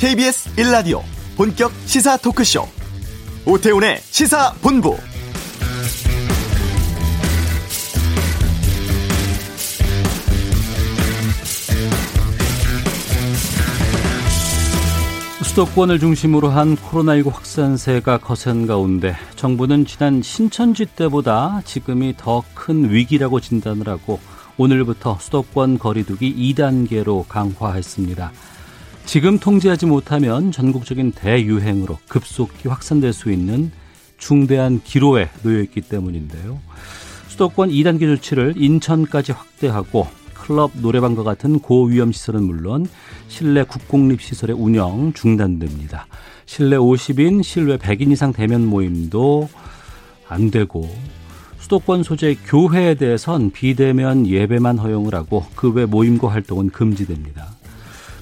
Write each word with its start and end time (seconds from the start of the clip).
KBS 0.00 0.56
1라디오 0.56 1.02
본격 1.36 1.70
시사 1.84 2.16
토크쇼 2.16 2.66
오태훈의 3.44 3.98
시사본부 4.00 4.96
수도권을 15.42 15.98
중심으로 15.98 16.48
한 16.48 16.76
코로나19 16.76 17.32
확산세가 17.32 18.18
거센 18.18 18.66
가운데 18.66 19.14
정부는 19.36 19.84
지난 19.84 20.22
신천지 20.22 20.86
때보다 20.86 21.60
지금이 21.66 22.14
더 22.16 22.42
큰 22.54 22.90
위기라고 22.90 23.40
진단을 23.40 23.88
하고 23.88 24.20
오늘부터 24.56 25.18
수도권 25.20 25.78
거리두기 25.78 26.54
2단계로 26.54 27.26
강화했습니다. 27.28 28.32
지금 29.06 29.38
통제하지 29.38 29.86
못하면 29.86 30.52
전국적인 30.52 31.12
대유행으로 31.12 31.98
급속히 32.08 32.68
확산될 32.68 33.12
수 33.12 33.32
있는 33.32 33.72
중대한 34.18 34.80
기로에 34.84 35.28
놓여 35.42 35.60
있기 35.62 35.80
때문인데요. 35.80 36.60
수도권 37.28 37.70
2단계 37.70 38.00
조치를 38.00 38.54
인천까지 38.56 39.32
확대하고 39.32 40.06
클럽, 40.34 40.72
노래방과 40.80 41.22
같은 41.22 41.58
고위험 41.58 42.12
시설은 42.12 42.42
물론 42.44 42.86
실내 43.28 43.62
국공립 43.64 44.20
시설의 44.22 44.54
운영 44.56 45.12
중단됩니다. 45.12 46.06
실내 46.46 46.76
50인, 46.76 47.42
실외 47.42 47.76
100인 47.78 48.12
이상 48.12 48.32
대면 48.32 48.66
모임도 48.66 49.48
안 50.28 50.50
되고 50.50 50.88
수도권 51.58 52.02
소재 52.02 52.36
교회에 52.46 52.94
대해선 52.94 53.50
비대면 53.50 54.26
예배만 54.26 54.78
허용을 54.78 55.14
하고 55.14 55.44
그 55.56 55.72
외 55.72 55.86
모임과 55.86 56.28
활동은 56.28 56.70
금지됩니다. 56.70 57.49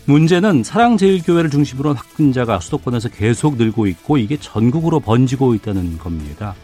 문제는 0.09 0.65
사랑제일교회를 0.65 1.51
중심으로 1.51 1.93
확진자가 1.93 2.61
수도권에서 2.61 3.11
계속 3.11 3.57
늘고 3.59 3.87
있고 3.89 4.17
이게 4.17 4.39
전국으로 4.39 5.01
번지고 5.01 5.55
있다는 5.55 5.99
겁니다. 5.99 6.55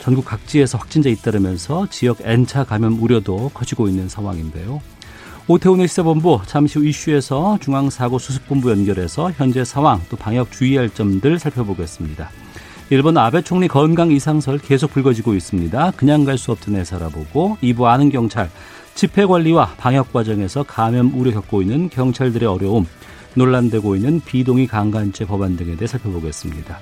전국 0.00 0.24
각지에서 0.24 0.76
확진자 0.76 1.08
잇따르면서 1.08 1.86
지역 1.88 2.18
N차 2.20 2.64
감염 2.64 3.00
우려도 3.00 3.52
커지고 3.54 3.86
있는 3.86 4.08
상황인데요. 4.08 4.80
오태훈의 5.46 5.86
시사본부 5.86 6.40
잠시 6.46 6.80
후 6.80 6.84
이슈에서 6.84 7.58
중앙사고수습본부 7.60 8.72
연결해서 8.72 9.30
현재 9.36 9.64
상황 9.64 10.00
또 10.10 10.16
방역 10.16 10.50
주의할 10.50 10.90
점들 10.90 11.38
살펴보겠습니다. 11.38 12.28
일본 12.90 13.18
아베 13.18 13.40
총리 13.42 13.68
건강 13.68 14.10
이상설 14.10 14.58
계속 14.58 14.90
불거지고 14.90 15.34
있습니다. 15.34 15.92
그냥 15.92 16.24
갈 16.24 16.36
수 16.36 16.50
없던 16.50 16.74
애 16.74 16.82
살아보고 16.82 17.58
2부 17.62 17.84
아는 17.84 18.10
경찰 18.10 18.50
집회 18.98 19.26
관리와 19.26 19.74
방역 19.76 20.12
과정에서 20.12 20.64
감염 20.64 21.12
우려 21.14 21.30
겪고 21.30 21.62
있는 21.62 21.88
경찰들의 21.88 22.48
어려움 22.48 22.84
논란되고 23.36 23.94
있는 23.94 24.18
비동의 24.18 24.66
강간죄 24.66 25.24
법안 25.24 25.56
등에 25.56 25.76
대해 25.76 25.86
살펴보겠습니다. 25.86 26.80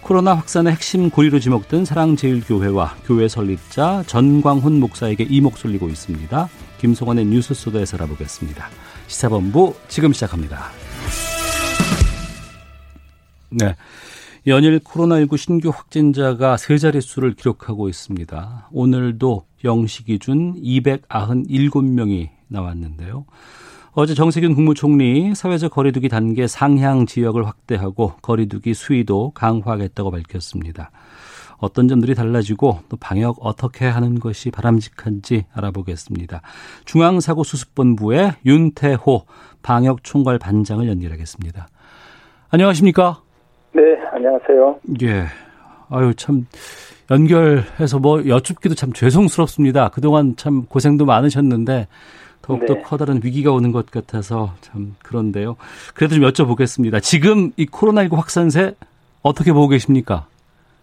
코로나 0.00 0.34
확산의 0.34 0.74
핵심 0.74 1.10
고리로 1.10 1.40
지목된 1.40 1.84
사랑제일교회와 1.84 2.94
교회 3.04 3.26
설립자 3.26 4.04
전광훈 4.06 4.78
목사에게 4.78 5.26
이목 5.28 5.58
쏠리고 5.58 5.88
있습니다. 5.88 6.48
김성원의 6.78 7.24
뉴스 7.24 7.52
소다에서 7.52 7.96
알아보겠습니다. 7.96 8.68
시사본부 9.08 9.74
지금 9.88 10.12
시작합니다. 10.12 10.70
네. 13.48 13.74
연일 14.46 14.78
코로나19 14.78 15.36
신규 15.36 15.68
확진자가 15.68 16.56
세 16.56 16.78
자릿수를 16.78 17.34
기록하고 17.34 17.90
있습니다. 17.90 18.68
오늘도 18.72 19.44
0시 19.62 20.06
기준 20.06 20.54
297명이 20.54 22.30
나왔는데요. 22.48 23.26
어제 23.92 24.14
정세균 24.14 24.54
국무총리 24.54 25.34
사회적 25.34 25.72
거리두기 25.72 26.08
단계 26.08 26.46
상향 26.46 27.04
지역을 27.04 27.46
확대하고 27.46 28.14
거리두기 28.22 28.72
수위도 28.72 29.32
강화하겠다고 29.34 30.10
밝혔습니다. 30.10 30.90
어떤 31.58 31.88
점들이 31.88 32.14
달라지고 32.14 32.78
또 32.88 32.96
방역 32.96 33.36
어떻게 33.40 33.84
하는 33.84 34.18
것이 34.18 34.50
바람직한지 34.50 35.44
알아보겠습니다. 35.52 36.40
중앙사고수습본부의 36.86 38.36
윤태호 38.46 39.26
방역총괄 39.62 40.38
반장을 40.38 40.88
연결하겠습니다. 40.88 41.68
안녕하십니까? 42.48 43.20
네, 43.72 43.82
안녕하세요. 44.20 44.80
예. 45.02 45.24
아유, 45.90 46.14
참, 46.14 46.46
연결해서 47.10 47.98
뭐 47.98 48.20
여쭙기도 48.28 48.74
참 48.74 48.92
죄송스럽습니다. 48.92 49.88
그동안 49.88 50.34
참 50.36 50.66
고생도 50.66 51.06
많으셨는데, 51.06 51.86
더욱더 52.42 52.74
네. 52.74 52.82
커다란 52.82 53.20
위기가 53.24 53.50
오는 53.50 53.72
것 53.72 53.90
같아서 53.90 54.50
참 54.60 54.94
그런데요. 55.02 55.56
그래도 55.94 56.16
좀 56.16 56.24
여쭤보겠습니다. 56.24 57.00
지금 57.00 57.50
이 57.56 57.64
코로나19 57.66 58.16
확산세 58.16 58.74
어떻게 59.22 59.52
보고 59.52 59.68
계십니까? 59.68 60.26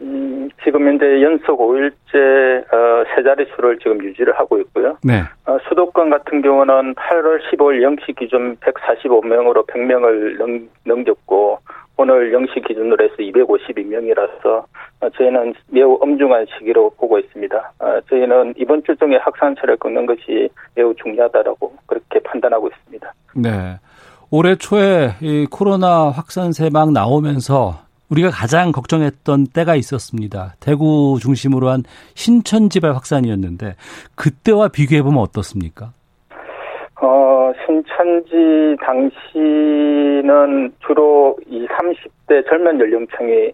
음, 0.02 0.50
지금 0.64 0.88
현재 0.88 1.06
연속 1.22 1.60
5일째 1.60 2.74
어, 2.74 3.04
세 3.16 3.24
자릿수를 3.24 3.78
지금 3.80 4.04
유지를 4.04 4.38
하고 4.38 4.60
있고요. 4.60 4.98
네. 5.04 5.22
어, 5.46 5.58
수도권 5.70 6.10
같은 6.10 6.42
경우는 6.42 6.96
8월 6.96 7.40
15일 7.52 7.98
0시 7.98 8.16
기준 8.18 8.56
145명으로 8.58 9.68
100명을 9.68 10.38
넘, 10.38 10.70
넘겼고 10.86 11.60
오늘 11.98 12.32
0시 12.32 12.66
기준으로 12.68 13.04
해서 13.04 13.16
252명이라서 13.18 14.64
어, 15.02 15.10
저희는 15.16 15.54
매우 15.70 15.98
엄중한 16.00 16.46
시기로 16.58 16.92
보고 16.92 17.18
있습니다. 17.18 17.74
어, 17.80 18.00
저희는 18.10 18.54
이번 18.58 18.84
주 18.84 18.96
중에 18.96 19.18
확산세를 19.18 19.78
끊는 19.78 20.06
것이 20.06 20.50
매우 20.76 20.94
중요하다라고 20.96 21.74
그렇게 21.88 22.20
판단하고 22.20 22.70
있습니다. 22.70 23.14
네. 23.36 23.80
올해 24.30 24.56
초에 24.56 25.16
이 25.22 25.48
코로나 25.50 26.10
확산세 26.10 26.70
막 26.72 26.92
나오면서 26.92 27.88
우리가 28.10 28.30
가장 28.30 28.72
걱정했던 28.72 29.48
때가 29.48 29.76
있었습니다. 29.76 30.56
대구 30.60 31.18
중심으로 31.22 31.70
한 31.70 31.84
신천 32.14 32.70
지발 32.70 32.94
확산이었는데 32.94 33.76
그때와 34.16 34.70
비교해 34.70 35.02
보면 35.02 35.20
어떻습니까? 35.20 35.92
어, 37.48 37.54
신천지 37.66 38.76
당시는 38.82 40.74
주로 40.86 41.38
이 41.48 41.66
30 41.78 42.17
대 42.28 42.44
젊은 42.44 42.80
연령층이 42.80 43.54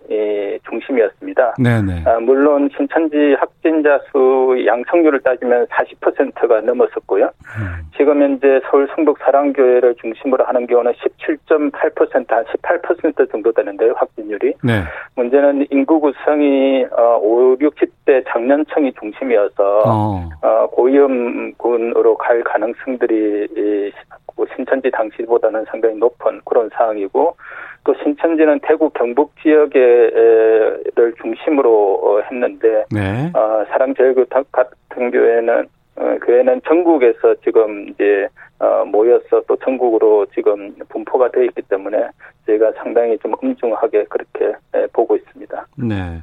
중심이었습니다. 0.67 1.55
네네. 1.59 2.03
아, 2.05 2.19
물론 2.19 2.69
신천지 2.75 3.35
확진자 3.39 3.99
수 4.11 4.63
양성률을 4.65 5.21
따지면 5.21 5.67
40%가 5.67 6.61
넘었었고요. 6.61 7.25
음. 7.25 7.83
지금 7.95 8.21
현재 8.21 8.59
서울 8.69 8.89
성북 8.95 9.19
사랑교회를 9.19 9.95
중심으로 10.01 10.43
하는 10.45 10.65
경우는 10.65 10.91
17.8%, 10.93 12.29
한 12.29 12.43
18% 12.45 13.31
정도 13.31 13.51
되는데요, 13.51 13.93
확진율이. 13.95 14.55
네. 14.63 14.81
문제는 15.15 15.67
인구 15.69 15.99
구성이 15.99 16.83
5, 16.85 17.57
60대 17.57 18.23
장년층이 18.27 18.93
중심이어서 18.99 19.83
어. 19.85 20.29
어, 20.41 20.67
고위험군으로 20.71 22.17
갈 22.17 22.43
가능성들이 22.43 23.91
뭐 24.35 24.45
신천지 24.55 24.89
당시보다는 24.91 25.65
상당히 25.65 25.95
높은 25.95 26.41
그런 26.45 26.69
상황이고 26.73 27.35
또 27.83 27.93
신천지는 28.01 28.59
대구 28.63 28.89
경북 28.91 29.33
지역에를 29.41 31.13
중심으로 31.21 31.99
어, 32.01 32.21
했는데 32.21 32.85
네. 32.91 33.31
어, 33.33 33.65
사랑제일교 33.69 34.25
같은 34.51 35.11
교회는 35.11 35.67
어, 35.95 36.17
교회는 36.25 36.61
전국에서 36.67 37.35
지금 37.43 37.89
이제 37.89 38.27
어, 38.59 38.85
모여서 38.85 39.41
또 39.47 39.55
전국으로 39.57 40.25
지금 40.33 40.73
분포가 40.89 41.29
되어 41.31 41.43
있기 41.43 41.61
때문에 41.63 42.07
저희가 42.45 42.71
상당히 42.77 43.17
좀 43.19 43.33
엄중하게 43.41 44.05
그렇게 44.05 44.53
보고 44.93 45.15
있습니다. 45.15 45.67
네. 45.77 46.21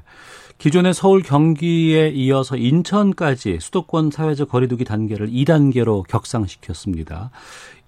기존의 0.59 0.93
서울 0.93 1.23
경기에 1.23 2.09
이어서 2.09 2.55
인천까지 2.55 3.61
수도권 3.61 4.11
사회적 4.11 4.51
거리두기 4.51 4.85
단계를 4.85 5.29
2단계로 5.29 6.07
격상시켰습니다. 6.07 7.31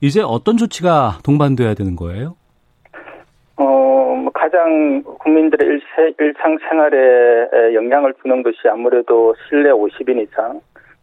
이제 0.03 0.21
어떤 0.21 0.57
조치가 0.57 1.21
동반돼야 1.25 1.75
되는 1.75 1.95
거예요? 1.95 2.35
어, 3.57 3.63
뭐 3.65 4.33
가장 4.35 5.05
국민들의 5.05 5.81
일상생활에 6.19 7.75
영향을 7.75 8.13
주는 8.21 8.43
것이 8.43 8.57
아무래도 8.69 9.33
실내 9.49 9.71
50인 9.71 10.21
이상, 10.21 10.61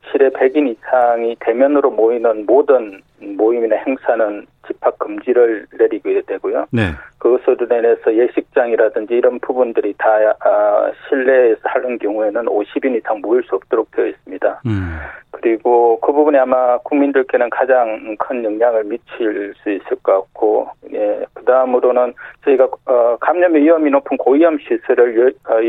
실내 0.09 0.29
100인 0.29 0.69
이상이 0.69 1.35
대면으로 1.39 1.91
모이는 1.91 2.45
모든 2.45 3.01
모임이나 3.19 3.75
행사는 3.75 4.45
집합 4.65 4.97
금지를 4.99 5.65
내리게 5.77 6.21
되고요. 6.25 6.67
네. 6.71 6.91
그것으로 7.17 7.65
인해서 7.65 8.15
예식장이라든지 8.15 9.13
이런 9.13 9.39
부분들이 9.39 9.93
다 9.97 10.09
아, 10.39 10.91
실내에서 11.07 11.61
하는 11.63 11.97
경우에는 11.97 12.45
50인 12.45 12.97
이상 12.97 13.19
모일 13.21 13.43
수 13.43 13.55
없도록 13.55 13.91
되어 13.91 14.07
있습니다. 14.07 14.61
음. 14.65 14.97
그리고 15.31 15.99
그 16.01 16.11
부분이 16.11 16.37
아마 16.37 16.77
국민들께는 16.79 17.49
가장 17.49 18.15
큰 18.17 18.43
영향을 18.43 18.83
미칠 18.83 19.53
수 19.61 19.69
있을 19.69 19.97
것 20.03 20.13
같고, 20.13 20.69
예, 20.93 21.23
그 21.33 21.45
다음으로는 21.45 22.13
저희가 22.43 22.67
어, 22.85 23.17
감염의 23.19 23.63
위험이 23.63 23.89
높은 23.91 24.17
고위험 24.17 24.57
시설을 24.59 25.17
열, 25.17 25.33
어, 25.49 25.63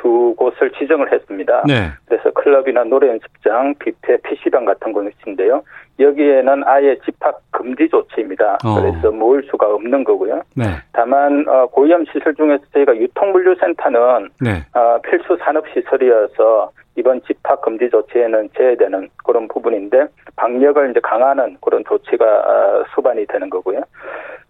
두 0.00 0.34
곳을 0.36 0.72
지정을 0.72 1.12
했습니다. 1.12 1.64
네. 1.66 1.90
그래서 2.06 2.30
클럽이나 2.30 2.84
노래 2.84 3.08
연습장, 3.08 3.74
뷔페, 3.78 4.18
PC방 4.22 4.64
같은 4.64 4.92
곳인데요. 4.92 5.62
여기에는 6.00 6.62
아예 6.64 6.96
집합 7.04 7.40
금지 7.50 7.88
조치입니다. 7.88 8.58
어. 8.64 8.80
그래서 8.80 9.10
모을 9.10 9.42
수가 9.50 9.74
없는 9.74 10.04
거고요. 10.04 10.42
네. 10.56 10.64
다만 10.92 11.44
어, 11.48 11.66
고위험 11.66 12.04
시설 12.06 12.34
중에서 12.34 12.64
저희가 12.72 12.96
유통물류센터는 12.96 14.30
네. 14.40 14.50
어, 14.74 14.98
필수 15.02 15.36
산업 15.40 15.64
시설이어서 15.68 16.70
이번 16.96 17.20
집합 17.22 17.60
금지 17.62 17.88
조치에는 17.90 18.50
제외되는 18.56 19.08
그런 19.24 19.46
부분인데 19.48 20.06
방역을 20.36 20.90
이제 20.90 21.00
강화하는 21.00 21.56
그런 21.60 21.84
조치가 21.84 22.24
어, 22.24 22.84
수반이 22.94 23.26
되는 23.26 23.50
거고요. 23.50 23.82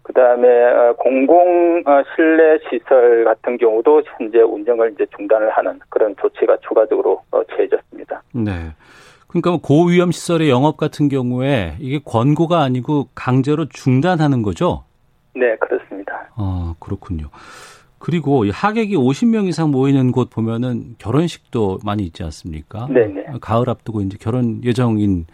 그 0.03 0.13
다음에 0.13 0.49
어, 0.49 0.95
공공 0.99 1.83
어, 1.87 2.03
실내 2.15 2.59
시설 2.69 3.25
같은 3.25 3.59
경우도 3.59 4.03
현재 4.07 4.41
운영을 4.41 4.93
이제 4.93 5.07
중단을 5.17 5.51
하는 5.51 5.79
그런 5.89 6.15
조치가 6.17 6.57
추가적으로 6.67 7.23
취해졌습니다. 7.55 8.23
네. 8.33 8.51
그러니까 9.31 9.51
뭐 9.51 9.61
고위험 9.61 10.11
시설의 10.11 10.51
영업 10.51 10.77
같은 10.77 11.09
경우에 11.09 11.77
이게 11.79 12.01
권고가 12.05 12.63
아니고 12.63 13.09
강제로 13.15 13.67
중단하는 13.69 14.43
거죠? 14.43 14.83
네, 15.37 15.55
그렇습니다. 15.61 16.29
아, 16.35 16.75
그렇군요. 16.81 17.29
그리고 18.01 18.45
하객이 18.51 18.97
50명 18.97 19.47
이상 19.47 19.71
모이는 19.71 20.11
곳 20.11 20.31
보면은 20.31 20.97
결혼식도 20.99 21.79
많이 21.85 22.03
있지 22.03 22.25
않습니까? 22.25 22.89
네 22.91 23.07
네. 23.07 23.25
가을 23.41 23.71
앞두고 23.71 24.01
이제 24.01 24.17
결혼 24.21 24.65
예정인 24.65 25.27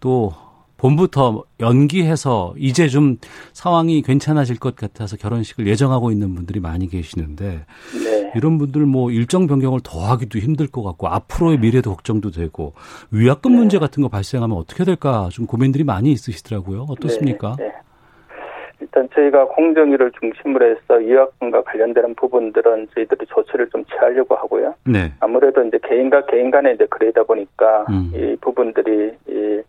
또 0.00 0.32
봄부터 0.80 1.44
연기해서 1.60 2.54
이제 2.56 2.88
좀 2.88 3.18
상황이 3.52 4.00
괜찮아질 4.00 4.58
것 4.58 4.76
같아서 4.76 5.18
결혼식을 5.18 5.66
예정하고 5.66 6.10
있는 6.10 6.34
분들이 6.34 6.58
많이 6.58 6.88
계시는데 6.88 7.44
네. 8.02 8.32
이런 8.34 8.56
분들 8.56 8.86
뭐 8.86 9.10
일정 9.10 9.46
변경을 9.46 9.80
더 9.84 10.00
하기도 10.00 10.38
힘들 10.38 10.68
것 10.68 10.82
같고 10.82 11.08
앞으로의 11.08 11.58
미래도 11.58 11.90
걱정도 11.90 12.30
되고 12.30 12.72
위약금 13.12 13.52
네. 13.52 13.58
문제 13.58 13.78
같은 13.78 14.02
거 14.02 14.08
발생하면 14.08 14.56
어떻게 14.56 14.84
될까 14.84 15.28
좀 15.30 15.46
고민들이 15.46 15.84
많이 15.84 16.10
있으시더라고요. 16.12 16.86
어떻습니까? 16.88 17.56
네. 17.58 17.66
네. 17.66 17.72
일단 18.80 19.06
저희가 19.14 19.44
공정위를 19.48 20.10
중심으로 20.18 20.70
해서 20.70 20.94
위약금과 20.94 21.62
관련되는 21.64 22.14
부분들은 22.14 22.88
저희들이 22.94 23.26
조치를 23.26 23.68
좀 23.68 23.84
취하려고 23.84 24.34
하고요. 24.34 24.74
네. 24.86 25.12
아무래도 25.20 25.62
이제 25.62 25.78
개인과 25.86 26.24
개인 26.24 26.50
간에 26.50 26.72
이제 26.72 26.86
그러다 26.88 27.22
보니까 27.24 27.84
음. 27.90 28.10
이 28.14 28.36
부분들이 28.40 29.12
이 29.28 29.60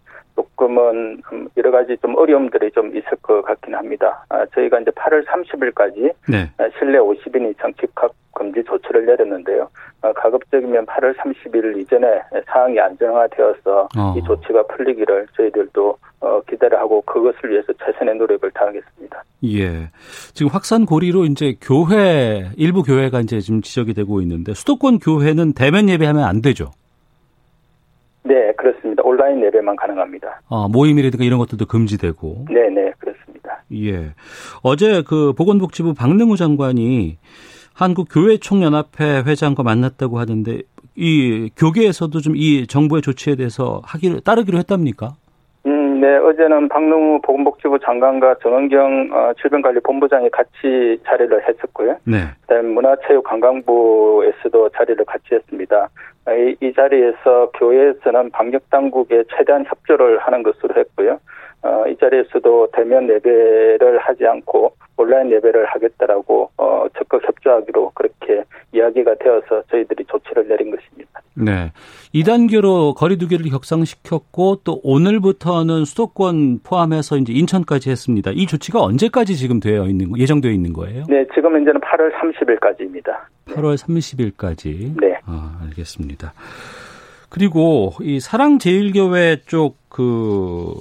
조금은 0.42 1.22
여러 1.58 1.72
가지 1.72 1.98
좀 2.02 2.16
어려움들이 2.16 2.72
좀 2.72 2.88
있을 2.90 3.18
것 3.22 3.42
같긴 3.44 3.76
합니다. 3.76 4.26
아, 4.30 4.46
저희가 4.54 4.80
이제 4.80 4.92
8월 4.92 5.26
30일까지 5.26 6.14
네. 6.30 6.50
실내 6.78 6.98
50인 6.98 7.52
이상 7.52 7.74
집합 7.80 8.12
금지 8.34 8.64
조치를 8.64 9.06
내렸는데요. 9.06 9.70
어, 10.02 10.14
가급적이면 10.14 10.86
8월 10.86 11.16
30일 11.18 11.80
이전에 11.82 12.22
상황이 12.48 12.80
안정화되어서 12.80 13.90
어. 13.98 14.16
이 14.18 14.24
조치가 14.24 14.64
풀리기를 14.68 15.28
저희들도 15.36 15.98
어, 16.22 16.42
기대를 16.50 16.80
하고 16.80 17.02
그것을 17.02 17.52
위해서 17.52 17.74
최선의 17.84 18.16
노력을 18.16 18.50
다하겠습니다. 18.52 19.24
예. 19.46 19.90
지금 20.34 20.52
확산 20.52 20.86
고리로 20.86 21.26
이제 21.26 21.56
교회 21.62 22.50
일부 22.58 22.84
교회가 22.84 23.20
이제 23.22 23.40
지금 23.40 23.62
지적이 23.62 23.94
되고 23.94 24.22
있는데 24.22 24.54
수도권 24.54 25.00
교회는 25.00 25.54
대면 25.54 25.90
예배하면 25.90 26.24
안 26.24 26.42
되죠. 26.42 26.72
네, 28.24 28.52
그렇습니다. 28.54 29.02
온라인 29.04 29.44
예배만 29.44 29.76
가능합니다. 29.76 30.42
아, 30.50 30.68
모임이라든가 30.72 31.26
이런 31.26 31.40
것들도 31.40 31.66
금지되고. 31.66 32.46
네, 32.50 32.70
네, 32.70 32.92
그렇습니다. 33.00 33.64
예. 33.74 34.12
어제 34.62 35.02
그 35.08 35.34
보건복지부 35.34 35.94
박능우 35.94 36.36
장관이 36.38 37.18
한국교회총연합회 37.74 39.24
회장과 39.26 39.64
만났다고 39.64 40.20
하는데 40.20 40.62
이 40.96 41.50
교계에서도 41.58 42.20
좀 42.20 42.36
이 42.36 42.68
정부의 42.68 43.02
조치에 43.02 43.36
대해서 43.36 43.82
하기를 43.86 44.22
따르기로 44.22 44.58
했답니까? 44.60 45.14
네, 45.64 46.18
어제는 46.18 46.68
박능우 46.68 47.22
보건복지부 47.22 47.78
장관과 47.80 48.36
정은경 48.42 49.10
어, 49.14 49.32
질병관리본부장이 49.40 50.30
같이 50.32 51.00
자리를 51.06 51.48
했었고요. 51.48 51.96
네. 52.06 52.24
그다음에 52.42 52.68
문화체육관광부에서도 52.70 54.70
자리를 54.70 55.06
같이 55.06 55.36
했습니다. 55.36 55.90
이, 56.30 56.56
이 56.62 56.74
자리에서 56.74 57.52
교회에서는 57.56 58.30
방역 58.32 58.70
당국에 58.70 59.24
최대한 59.36 59.66
협조를 59.66 60.20
하는 60.20 60.44
것으로 60.44 60.76
했고요. 60.76 61.20
어, 61.64 61.84
이 61.88 61.96
자리에서도 61.98 62.70
대면 62.74 63.08
예배를 63.10 64.00
하지 64.00 64.26
않고 64.26 64.74
온라인 64.98 65.32
예배를 65.32 65.66
하겠다라고 65.68 66.50
어, 66.58 66.86
적극 66.98 67.24
협조하기로 67.28 67.92
그렇게 67.94 68.44
이야기가 68.74 69.16
되어서 69.16 69.64
저희들이 69.70 70.06
조치를 70.06 70.48
내린 70.48 70.72
것입니다. 70.76 71.22
네. 71.36 71.72
2단계로 72.14 72.96
거리두기를 72.96 73.50
격상시켰고 73.52 74.62
또 74.64 74.80
오늘부터는 74.84 75.86
수도권 75.86 76.60
포함해서 76.64 77.18
이제 77.18 77.34
인천까지 77.34 77.90
했습니다. 77.90 78.32
이 78.34 78.46
조치가 78.46 78.82
언제까지 78.82 79.36
지금 79.36 79.60
되어 79.60 79.86
있는 79.86 80.18
예정되어 80.18 80.52
있는 80.52 80.74
거예요? 80.74 81.04
네, 81.08 81.26
지금 81.34 81.62
이제는 81.62 81.80
8월 81.82 82.12
30일까지입니다. 82.14 83.18
8월 83.48 83.76
30일까지. 83.78 85.00
네. 85.00 85.20
아, 85.26 85.60
알겠습니다. 85.64 86.34
그리고 87.32 87.94
이 88.02 88.20
사랑제일교회 88.20 89.44
쪽 89.48 89.80
그 89.92 90.74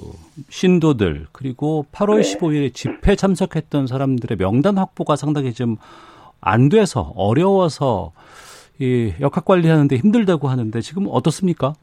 신도들 0.47 1.25
그리고 1.33 1.85
8월 1.91 2.21
네. 2.21 2.21
15일에 2.21 2.73
집회 2.73 3.13
참석했던 3.17 3.85
사람들의 3.85 4.37
명단 4.37 4.77
확보가 4.77 5.17
상당히 5.17 5.51
좀 5.51 5.75
안 6.41 6.69
돼서 6.69 7.13
어려워서 7.15 8.11
이 8.79 9.13
역학 9.21 9.45
관리하는데 9.45 9.95
힘들다고 9.95 10.47
하는데 10.47 10.81
지금 10.81 11.05
어떻습니까? 11.09 11.73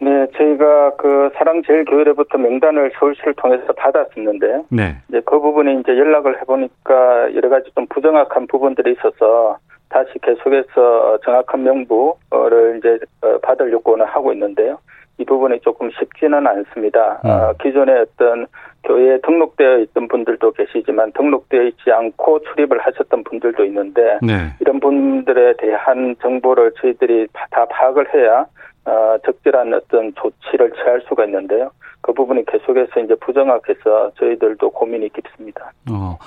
네, 0.00 0.26
저희가 0.36 0.96
그 0.96 1.30
사랑제일교회로부터 1.36 2.38
명단을 2.38 2.92
서울시를 2.98 3.34
통해서 3.34 3.72
받았었는데, 3.72 4.64
네. 4.68 4.96
이제 5.08 5.20
그 5.24 5.38
부분에 5.38 5.74
이제 5.74 5.96
연락을 5.96 6.40
해보니까 6.40 7.34
여러 7.34 7.48
가지 7.48 7.70
좀 7.74 7.86
부정확한 7.86 8.48
부분들이 8.48 8.92
있어서 8.92 9.58
다시 9.92 10.18
계속해서 10.22 11.18
정확한 11.24 11.62
명부를 11.62 12.78
이제 12.78 12.98
어, 13.20 13.38
받을 13.42 13.70
요구는 13.72 14.06
하고 14.06 14.32
있는데요. 14.32 14.78
이 15.18 15.24
부분이 15.24 15.60
조금 15.60 15.90
쉽지는 15.90 16.46
않습니다. 16.46 17.20
음. 17.24 17.30
어, 17.30 17.52
기존에 17.62 17.92
어떤 18.00 18.46
교회에 18.84 19.18
등록되어 19.20 19.78
있던 19.78 20.08
분들도 20.08 20.52
계시지만 20.52 21.12
등록되어 21.12 21.62
있지 21.64 21.92
않고 21.92 22.40
출입을 22.40 22.78
하셨던 22.80 23.22
분들도 23.24 23.64
있는데 23.66 24.18
네. 24.22 24.50
이런 24.60 24.80
분들에 24.80 25.54
대한 25.58 26.16
정보를 26.20 26.72
저희들이 26.80 27.28
다 27.50 27.64
파악을 27.66 28.12
해야 28.14 28.46
어, 28.84 29.16
적절한 29.24 29.72
어떤 29.74 30.12
조치를 30.14 30.72
취할 30.72 31.00
수가 31.08 31.26
있는데요. 31.26 31.70
그 32.00 32.12
부분이 32.12 32.44
계속해서 32.46 33.00
이제 33.00 33.14
부정확해서 33.20 34.10
저희들도 34.18 34.70
고민이 34.70 35.10
깊습니다. 35.10 35.70
어. 35.92 36.18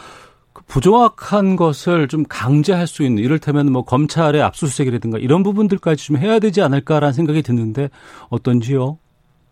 그 0.68 0.74
부정확한 0.74 1.56
것을 1.56 2.08
좀 2.08 2.24
강제할 2.28 2.88
수 2.88 3.04
있는 3.04 3.24
이를테면 3.24 3.72
뭐 3.72 3.84
검찰의 3.84 4.42
압수수색이라든가 4.42 5.18
이런 5.20 5.44
부분들까지 5.44 6.08
좀 6.08 6.18
해야 6.18 6.40
되지 6.40 6.62
않을까라는 6.62 7.14
생각이 7.14 7.42
드는데 7.42 7.90
어떤지요? 8.30 8.98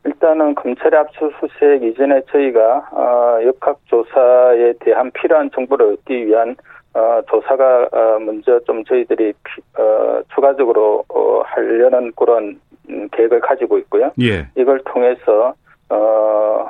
일단은 0.05 0.55
검찰의 0.55 0.99
압수수색 0.99 1.83
이전에 1.83 2.21
저희가 2.29 2.89
어, 2.91 3.39
역학 3.45 3.79
조사에 3.85 4.73
대한 4.81 5.11
필요한 5.11 5.49
정보를 5.55 5.93
얻기 5.93 6.27
위한 6.27 6.55
어, 6.93 7.21
조사가 7.29 7.89
어, 7.91 8.19
먼저 8.19 8.59
좀 8.65 8.83
저희들이 8.83 9.33
피, 9.43 9.61
어, 9.79 10.21
추가적으로 10.35 11.05
어, 11.09 11.41
하려는 11.45 12.11
그런 12.15 12.59
음, 12.89 13.07
계획을 13.13 13.39
가지고 13.39 13.77
있고요. 13.79 14.11
예. 14.21 14.47
이걸 14.55 14.81
통해서 14.85 15.53
어, 15.89 16.69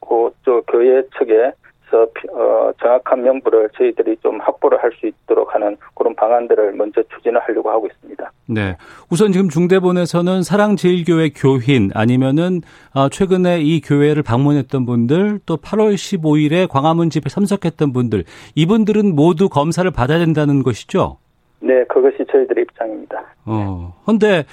그쪽 0.00 0.64
교회 0.68 1.02
측에 1.18 1.52
서 1.94 2.08
어, 2.32 2.72
정확한 2.82 3.22
명부를 3.22 3.70
저희들이 3.76 4.16
좀 4.20 4.40
확보를 4.40 4.82
할 4.82 4.90
수 4.94 5.06
있도록 5.06 5.54
하는 5.54 5.76
그런 5.94 6.14
방안들을 6.14 6.72
먼저 6.74 7.02
추진을 7.14 7.40
하려고 7.40 7.70
하고 7.70 7.86
있습니다. 7.86 8.32
네. 8.46 8.76
우선 9.10 9.32
지금 9.32 9.48
중대본에서는 9.48 10.42
사랑제일교회 10.42 11.30
교인 11.30 11.90
아니면은 11.94 12.60
어, 12.94 13.08
최근에 13.08 13.60
이 13.60 13.80
교회를 13.80 14.22
방문했던 14.22 14.86
분들 14.86 15.40
또 15.46 15.56
8월 15.56 15.94
15일에 15.94 16.68
광화문 16.68 17.10
집회 17.10 17.28
참석했던 17.28 17.92
분들 17.92 18.24
이분들은 18.54 19.14
모두 19.14 19.48
검사를 19.48 19.88
받아야 19.90 20.18
된다는 20.18 20.62
것이죠? 20.62 21.18
네, 21.60 21.84
그것이 21.84 22.18
저희들의 22.30 22.64
입장입니다. 22.64 23.24
어. 23.46 23.94
근데 24.06 24.44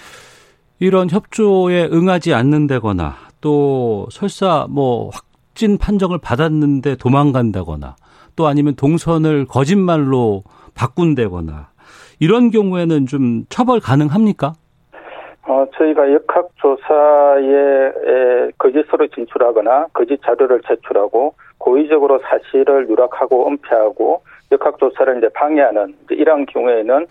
이런 0.79 1.09
협조에 1.09 1.89
응하지 1.91 2.33
않는다거나 2.33 3.15
또 3.41 4.07
설사 4.11 4.65
뭐 4.69 5.09
확, 5.13 5.25
확진 5.61 5.77
판정을 5.77 6.17
받았는데 6.17 6.95
도망간다거나 6.95 7.95
또 8.35 8.47
아니면 8.47 8.73
동선을 8.75 9.45
거짓말로 9.45 10.41
바꾼다거나 10.75 11.69
이런 12.19 12.49
경우에는 12.49 13.05
좀 13.05 13.45
처벌 13.47 13.79
가능합니까? 13.79 14.53
어, 15.47 15.65
저희가 15.77 16.11
역학조사에 16.13 17.41
거짓으로 18.57 19.07
진출하거나 19.13 19.89
거짓 19.93 20.19
자료를 20.23 20.61
제출하고 20.67 21.35
고의적으로 21.59 22.19
사실을 22.23 22.87
누락하고 22.87 23.47
은폐하고 23.47 24.23
역학조사를 24.51 25.19
이제 25.19 25.29
방해하는 25.35 25.93
이제 26.05 26.15
이런 26.15 26.47
경우에는 26.47 27.05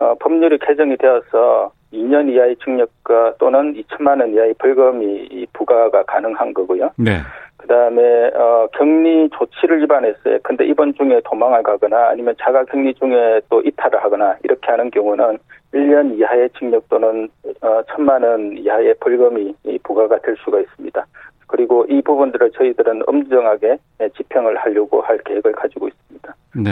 어, 0.00 0.14
법률이 0.20 0.58
개정이 0.58 0.98
되어서 0.98 1.72
2년 1.94 2.28
이하의 2.28 2.56
징역과 2.62 3.36
또는 3.38 3.74
2천만 3.74 4.20
원 4.20 4.34
이하의 4.34 4.54
벌금이 4.58 5.46
부과가 5.54 6.02
가능한 6.02 6.52
거고요. 6.52 6.90
네. 6.96 7.20
그다음에 7.64 8.30
어, 8.34 8.68
격리 8.72 9.30
조치를 9.30 9.80
위반했어요. 9.82 10.38
근데 10.42 10.66
입원 10.66 10.92
중에 10.94 11.20
도망을 11.24 11.62
가거나 11.62 12.10
아니면 12.10 12.34
자가 12.38 12.64
격리 12.64 12.92
중에 12.94 13.40
또 13.48 13.62
이탈을 13.62 14.02
하거나 14.04 14.36
이렇게 14.42 14.70
하는 14.70 14.90
경우는 14.90 15.38
1년 15.72 16.18
이하의 16.18 16.50
징역 16.58 16.86
또는 16.90 17.28
어, 17.62 17.82
천만 17.90 18.22
원 18.22 18.56
이하의 18.58 18.94
벌금이 19.00 19.54
부과가 19.82 20.18
될 20.18 20.36
수가 20.44 20.60
있습니다. 20.60 21.06
그리고 21.46 21.86
이 21.88 22.02
부분들을 22.02 22.50
저희들은 22.52 23.02
엄정하게 23.06 23.78
집행을 24.16 24.58
하려고 24.58 25.00
할 25.00 25.18
계획을 25.24 25.52
가지고 25.52 25.88
있습니다. 25.88 26.34
네. 26.56 26.70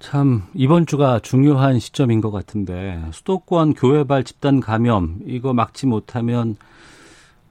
참 0.00 0.42
이번 0.54 0.84
주가 0.84 1.20
중요한 1.20 1.78
시점인 1.78 2.20
것 2.20 2.30
같은데 2.30 3.00
수도권 3.12 3.74
교회발 3.74 4.24
집단 4.24 4.60
감염 4.60 5.16
이거 5.24 5.54
막지 5.54 5.86
못하면 5.86 6.56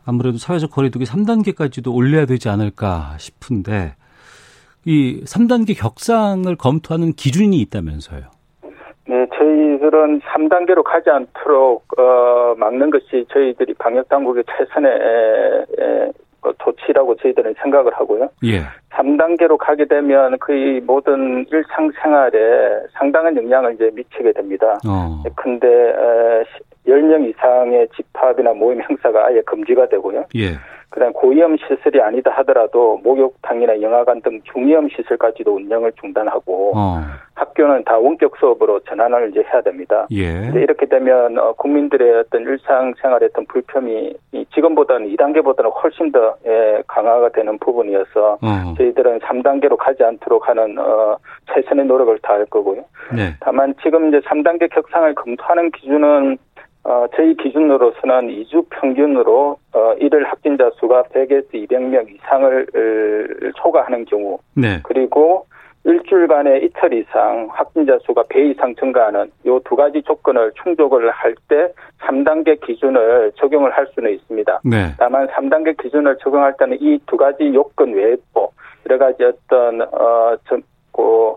아무래도 0.05 0.37
사회적 0.37 0.71
거리두기 0.71 1.05
3단계까지도 1.05 1.93
올려야 1.93 2.25
되지 2.25 2.49
않을까 2.49 3.15
싶은데 3.17 3.95
이 4.85 5.23
3단계 5.25 5.79
격상을 5.79 6.53
검토하는 6.57 7.13
기준이 7.13 7.57
있다면서요. 7.61 8.21
네, 9.05 9.27
저희들은 9.37 10.21
3단계로 10.21 10.83
가지 10.83 11.09
않도록 11.09 11.85
어, 11.99 12.55
막는 12.57 12.89
것이 12.89 13.25
저희들이 13.31 13.73
방역 13.75 14.07
당국의 14.09 14.43
최선의 14.57 14.91
에, 14.91 15.83
에, 15.83 16.11
조치라고 16.63 17.15
저희들은 17.17 17.55
생각을 17.61 17.93
하고요. 17.93 18.29
예. 18.45 18.61
3단계로 18.91 19.57
가게 19.57 19.85
되면 19.85 20.37
거의 20.39 20.81
모든 20.81 21.45
일상생활에 21.51 22.87
상당한 22.91 23.35
영향을 23.37 23.75
이제 23.75 23.89
미치게 23.93 24.33
됩니다. 24.33 24.77
어. 24.87 25.23
근데 25.35 25.67
10명 26.87 27.29
이상의 27.29 27.87
집합이나 27.95 28.53
모임 28.53 28.81
행사가 28.81 29.27
아예 29.27 29.41
금지가 29.41 29.87
되고요. 29.87 30.25
예. 30.35 30.57
그다음 30.93 31.11
고위험 31.11 31.57
시설이 31.57 31.99
아니다 31.99 32.29
하더라도 32.37 32.99
목욕탕이나 33.03 33.81
영화관 33.81 34.21
등 34.21 34.39
중위험 34.43 34.89
시설까지도 34.89 35.55
운영을 35.55 35.91
중단하고 35.99 36.77
어. 36.77 37.01
학교는 37.33 37.83
다 37.83 37.97
원격 37.97 38.37
수업으로 38.37 38.79
전환을 38.81 39.31
이제 39.31 39.43
해야 39.51 39.61
됩니다. 39.61 40.05
예. 40.11 40.51
이렇게 40.53 40.85
되면 40.85 41.39
어, 41.39 41.53
국민들의 41.53 42.19
어떤 42.19 42.43
일상생활의 42.43 43.29
어떤 43.31 43.43
불편이 43.47 44.13
지금보다는 44.53 45.07
2단계보다는 45.15 45.73
훨씬 45.81 46.11
더 46.11 46.35
예, 46.45 46.83
강화가 46.87 47.29
되는 47.29 47.57
부분이어서 47.57 48.37
어. 48.39 48.73
저희들은 48.77 49.19
3단계로 49.19 49.77
가지 49.77 50.03
않도록 50.03 50.47
하는 50.47 50.77
어, 50.77 51.17
최선의 51.51 51.85
노력을 51.85 52.15
다할 52.19 52.45
거고요. 52.45 52.83
네. 53.15 53.33
다만 53.39 53.73
지금 53.81 54.09
이제 54.09 54.19
3단계 54.19 54.69
격상을 54.69 55.15
검토하는 55.15 55.71
기준은 55.71 56.37
어, 56.85 57.05
저희 57.15 57.35
기준으로서는 57.35 58.27
2주 58.27 58.65
평균으로 58.69 59.57
어, 59.73 59.93
일일 59.99 60.25
확진자 60.25 60.69
수가 60.79 61.03
100에서 61.03 61.53
200명 61.53 62.09
이상을 62.13 63.51
초과하는 63.55 64.05
경우 64.05 64.37
네. 64.55 64.79
그리고 64.83 65.45
일주일간의 65.85 66.65
이틀 66.65 66.93
이상 66.93 67.49
확진자 67.51 67.97
수가 68.05 68.23
배 68.29 68.45
이상 68.47 68.73
증가하는 68.75 69.29
요 69.45 69.59
두 69.65 69.75
가지 69.75 70.01
조건을 70.03 70.51
충족을 70.63 71.09
할 71.11 71.35
때 71.49 71.73
3단계 72.01 72.65
기준을 72.65 73.33
적용을 73.35 73.71
할 73.71 73.87
수는 73.93 74.11
있습니다. 74.13 74.61
네. 74.63 74.93
다만 74.97 75.27
3단계 75.27 75.81
기준을 75.81 76.17
적용할 76.19 76.55
때는 76.57 76.77
이 76.81 76.99
두 77.05 77.17
가지 77.17 77.53
요건 77.53 77.93
외에도 77.93 78.49
여러 78.89 78.97
가지 78.97 79.23
어떤 79.23 79.81
어, 79.81 80.35
저, 80.47 80.57
그 80.93 81.35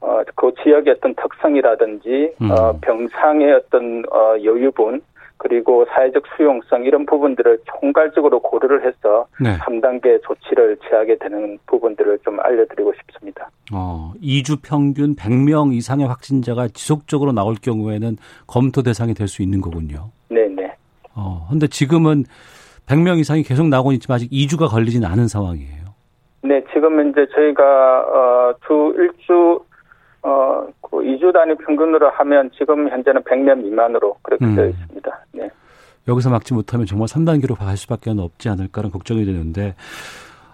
어, 0.00 0.22
그 0.34 0.52
지역의 0.62 0.94
어떤 0.96 1.14
특성이라든지 1.14 2.34
음. 2.40 2.50
어, 2.50 2.72
병상의 2.80 3.52
어떤 3.52 4.02
어, 4.10 4.34
여유분 4.42 5.02
그리고 5.36 5.86
사회적 5.94 6.22
수용성 6.36 6.84
이런 6.84 7.06
부분들을 7.06 7.60
총괄적으로 7.64 8.40
고려를 8.40 8.86
해서 8.86 9.26
네. 9.40 9.56
3단계 9.58 10.22
조치를 10.22 10.76
취하게 10.86 11.16
되는 11.16 11.58
부분들을 11.66 12.18
좀 12.18 12.38
알려드리고 12.40 12.92
싶습니다. 12.94 13.48
어, 13.72 14.12
2주 14.22 14.58
평균 14.62 15.14
100명 15.16 15.72
이상의 15.72 16.06
확진자가 16.06 16.68
지속적으로 16.68 17.32
나올 17.32 17.54
경우에는 17.54 18.16
검토 18.46 18.82
대상이 18.82 19.14
될 19.14 19.28
수 19.28 19.42
있는 19.42 19.60
거군요. 19.62 20.10
네네. 20.28 20.74
어, 21.16 21.46
근데 21.48 21.66
지금은 21.68 22.24
100명 22.86 23.18
이상이 23.20 23.42
계속 23.42 23.66
나오고 23.68 23.92
있지만 23.92 24.16
아직 24.16 24.30
2주가 24.30 24.68
걸리지는 24.70 25.08
않은 25.08 25.28
상황이에요. 25.28 25.80
네, 26.42 26.62
지금 26.72 27.08
이제 27.08 27.26
저희가 27.34 27.62
어, 28.00 28.54
주 28.66 28.72
1주 29.26 29.62
어, 30.22 30.66
그 30.82 30.98
2주 30.98 31.32
단위 31.32 31.54
평균으로 31.56 32.10
하면 32.10 32.50
지금 32.56 32.88
현재는 32.88 33.22
100명 33.22 33.62
미만으로 33.62 34.16
그렇게 34.22 34.44
음. 34.44 34.54
되어 34.54 34.66
있습니다. 34.68 35.24
네. 35.32 35.50
여기서 36.08 36.30
막지 36.30 36.54
못하면 36.54 36.86
정말 36.86 37.06
3단계로 37.08 37.56
갈 37.56 37.76
수밖에 37.76 38.10
없지 38.10 38.48
않을까라는 38.48 38.90
걱정이 38.90 39.24
되는데 39.24 39.74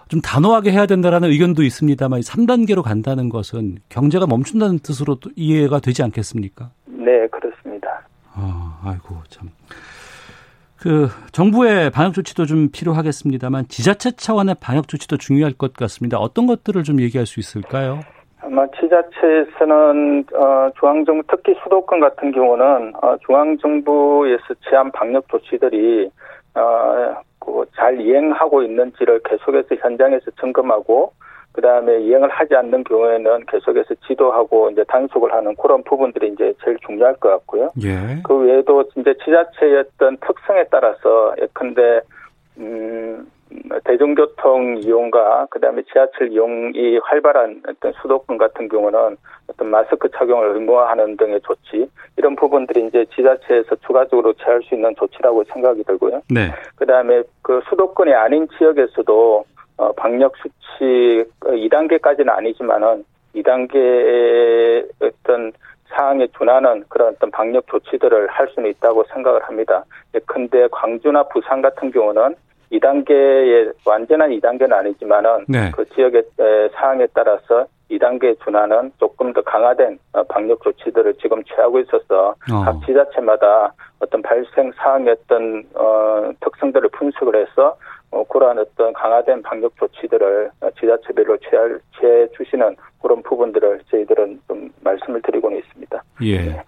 좀 0.07 0.21
단호하게 0.21 0.71
해야 0.71 0.85
된다라는 0.85 1.29
의견도 1.29 1.63
있습니다만 1.63 2.21
3단계로 2.21 2.81
간다는 2.81 3.29
것은 3.29 3.79
경제가 3.89 4.25
멈춘다는 4.27 4.79
뜻으로 4.79 5.17
이해가 5.35 5.79
되지 5.79 6.03
않겠습니까? 6.03 6.69
네, 6.85 7.27
그렇습니다. 7.27 8.01
아, 8.33 8.79
아이고 8.83 9.15
참. 9.29 9.49
그 10.77 11.09
정부의 11.31 11.89
방역 11.89 12.13
조치도 12.13 12.45
좀 12.45 12.69
필요하겠습니다만 12.71 13.67
지자체 13.67 14.11
차원의 14.11 14.55
방역 14.61 14.87
조치도 14.87 15.17
중요할 15.17 15.53
것 15.53 15.73
같습니다. 15.73 16.17
어떤 16.19 16.45
것들을 16.45 16.83
좀 16.83 17.01
얘기할 17.01 17.25
수 17.25 17.39
있을까요? 17.39 18.01
아마 18.41 18.67
지자체에서는 18.67 20.25
어, 20.35 20.69
중앙정부 20.79 21.23
특히 21.27 21.55
수도권 21.63 21.99
같은 21.99 22.31
경우는 22.31 22.93
어, 23.01 23.17
중앙정부에서 23.25 24.53
취한 24.67 24.91
방역 24.91 25.27
조치들이 25.29 26.09
어, 26.55 27.15
그잘 27.39 27.99
이행하고 27.99 28.61
있는지를 28.63 29.21
계속해서 29.23 29.75
현장에서 29.75 30.31
점검하고 30.39 31.13
그 31.57 31.61
다음에 31.61 31.99
이행을 32.01 32.29
하지 32.29 32.55
않는 32.55 32.83
경우에는 32.83 33.45
계속해서 33.47 33.95
지도하고 34.07 34.69
이제 34.69 34.83
단속을 34.87 35.33
하는 35.33 35.55
그런 35.55 35.83
부분들이 35.83 36.27
이제 36.27 36.53
제일 36.63 36.77
중요할 36.85 37.15
것 37.15 37.29
같고요. 37.29 37.71
예. 37.83 38.21
그 38.23 38.35
외에도 38.37 38.83
이제 38.95 39.15
지자체의 39.25 39.79
어떤 39.79 40.17
특성에 40.17 40.65
따라서 40.69 41.33
예컨대 41.41 42.01
음 42.59 43.27
대중교통 43.83 44.77
이용과 44.77 45.47
그다음에 45.49 45.81
지하철 45.91 46.31
이용이 46.31 46.97
활발한 47.03 47.63
어떤 47.67 47.93
수도권 48.01 48.37
같은 48.37 48.67
경우는 48.67 49.17
어떤 49.47 49.69
마스크 49.69 50.09
착용을 50.09 50.55
의무화하는 50.55 51.17
등의 51.17 51.41
조치 51.41 51.89
이런 52.17 52.35
부분들이 52.35 52.85
이제 52.87 53.05
지자체에서 53.15 53.75
추가적으로 53.85 54.33
취할 54.33 54.61
수 54.63 54.75
있는 54.75 54.93
조치라고 54.95 55.43
생각이 55.45 55.83
들고요. 55.83 56.21
네. 56.29 56.51
그다음에 56.75 57.23
그 57.41 57.61
수도권이 57.69 58.13
아닌 58.13 58.47
지역에서도 58.57 59.45
어 59.77 59.91
방역 59.93 60.33
수치 60.37 61.23
2단계까지는 61.41 62.29
아니지만은 62.29 63.05
2단계의 63.35 64.87
어떤 64.99 65.53
사항에 65.89 66.27
준하는 66.37 66.83
그런 66.89 67.13
어떤 67.13 67.31
방역 67.31 67.65
조치들을 67.67 68.27
할 68.27 68.47
수는 68.49 68.69
있다고 68.71 69.05
생각을 69.13 69.41
합니다. 69.43 69.85
근데 70.25 70.67
광주나 70.71 71.23
부산 71.23 71.61
같은 71.61 71.91
경우는 71.91 72.35
2단계의 72.71 73.73
완전한 73.85 74.31
2단계는 74.31 74.73
아니지만은 74.73 75.45
네. 75.47 75.71
그 75.71 75.85
지역의 75.89 76.23
사항에 76.73 77.07
따라서 77.13 77.67
2단계에 77.89 78.37
준하는 78.43 78.91
조금 78.99 79.31
더 79.33 79.41
강화된 79.41 79.97
어, 80.13 80.23
방역 80.23 80.61
조치들을 80.61 81.15
지금 81.21 81.43
취하고 81.43 81.79
있어서 81.79 82.35
어. 82.51 82.63
각 82.65 82.85
지자체마다 82.85 83.73
어떤 83.99 84.21
발생 84.21 84.71
사항의 84.75 85.15
어떤 85.21 85.63
어, 85.73 86.31
특성들을 86.41 86.89
분석을 86.89 87.35
해서 87.35 87.77
어, 88.11 88.23
그러한 88.25 88.59
어떤 88.59 88.93
강화된 88.93 89.41
방역 89.41 89.75
조치들을 89.77 90.51
지자체별로 90.79 91.37
취할, 91.37 91.79
취해 91.97 92.27
주시는 92.37 92.75
그런 93.01 93.21
부분들을 93.23 93.81
저희들은 93.89 94.41
좀 94.47 94.69
말씀을 94.81 95.21
드리고는 95.21 95.57
있습니다. 95.59 96.03
예. 96.21 96.37
네. 96.37 96.63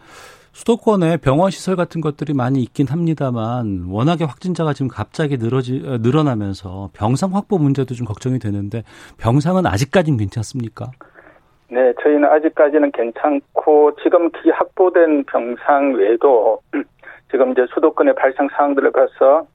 수도권에 0.52 1.18
병원 1.18 1.52
시설 1.52 1.76
같은 1.76 2.02
것들이 2.02 2.34
많이 2.34 2.62
있긴 2.62 2.88
합니다만 2.88 3.86
워낙에 3.90 4.26
확진자가 4.26 4.74
지금 4.74 4.88
갑자기 4.88 5.38
늘어지 5.38 5.84
어, 5.86 5.98
늘어나면서 6.02 6.90
병상 6.94 7.36
확보 7.36 7.58
문제도 7.58 7.94
좀 7.94 8.06
걱정이 8.06 8.40
되는데 8.40 8.84
병상은 9.18 9.66
아직까지는 9.66 10.18
괜찮습니까? 10.18 10.92
네, 11.72 11.94
저희는 12.02 12.26
아직까지는 12.26 12.92
괜찮고 12.92 13.96
지금 14.02 14.30
기 14.32 14.50
확보된 14.50 15.24
병상 15.26 15.94
외에도 15.94 16.60
지금 17.32 17.52
이제 17.52 17.66
수도권의 17.74 18.16
발생 18.16 18.48
사항들을 18.50 18.92
봐서 18.92 19.46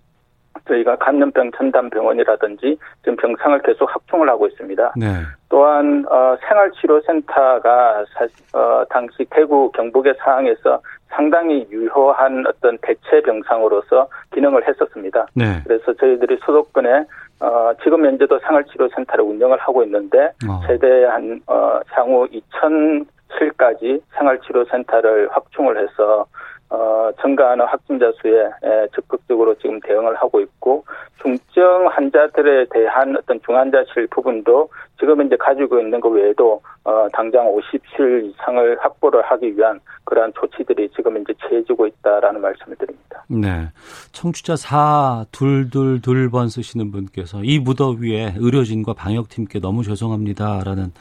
저희가 0.66 0.96
감염병 0.96 1.52
전담 1.56 1.90
병원이라든지 1.90 2.78
지금 3.02 3.16
병상을 3.16 3.60
계속 3.62 3.92
확충을 3.92 4.28
하고 4.28 4.46
있습니다. 4.46 4.94
네. 4.96 5.06
또한 5.48 6.04
어, 6.10 6.36
생활치료센터가 6.48 8.04
사, 8.14 8.58
어, 8.58 8.84
당시 8.88 9.24
대구 9.30 9.70
경북의 9.72 10.14
상황에서 10.18 10.80
상당히 11.08 11.66
유효한 11.70 12.44
어떤 12.46 12.78
대체 12.82 13.20
병상으로서 13.24 14.08
기능을 14.32 14.66
했었습니다. 14.66 15.26
네. 15.34 15.60
그래서 15.64 15.92
저희들이 15.94 16.38
수도권에 16.44 17.04
어, 17.40 17.72
지금 17.82 18.04
현재도 18.06 18.38
생활치료센터를 18.40 19.24
운영을 19.24 19.58
하고 19.58 19.82
있는데 19.84 20.32
어. 20.48 20.60
최대 20.66 21.04
한 21.04 21.40
어, 21.46 21.80
향후 21.90 22.26
2000 22.30 23.06
27까지 23.34 24.00
생활치료센터를 24.16 25.28
확충을 25.32 25.82
해서 25.82 26.26
어, 26.74 27.10
증가하는 27.22 27.64
확진자 27.66 28.10
수에 28.20 28.50
적극적으로 28.94 29.54
지금 29.56 29.78
대응을 29.80 30.16
하고 30.16 30.40
있고 30.40 30.84
중증 31.22 31.88
환자들에 31.88 32.66
대한 32.70 33.16
어떤 33.16 33.40
중환자실 33.42 34.08
부분도 34.08 34.68
지금 34.98 35.24
이제 35.24 35.36
가지고 35.36 35.78
있는 35.78 36.00
것 36.00 36.08
외에도 36.08 36.60
어, 36.82 37.06
당장 37.12 37.46
50실 37.46 38.24
이상을 38.24 38.78
확보를 38.80 39.22
하기 39.22 39.56
위한 39.56 39.78
그러한 40.04 40.32
조치들이 40.38 40.90
지금 40.96 41.16
이제 41.18 41.32
취해지고 41.46 41.86
있다라는 41.86 42.40
말씀을 42.40 42.76
드립니다. 42.76 43.24
네. 43.28 43.68
청취자 44.10 44.54
42222번 44.54 46.50
쓰시는 46.50 46.90
분께서 46.90 47.38
이 47.44 47.60
무더위에 47.60 48.34
의료진과 48.36 48.94
방역팀께 48.94 49.60
너무 49.60 49.84
죄송합니다라는 49.84 50.92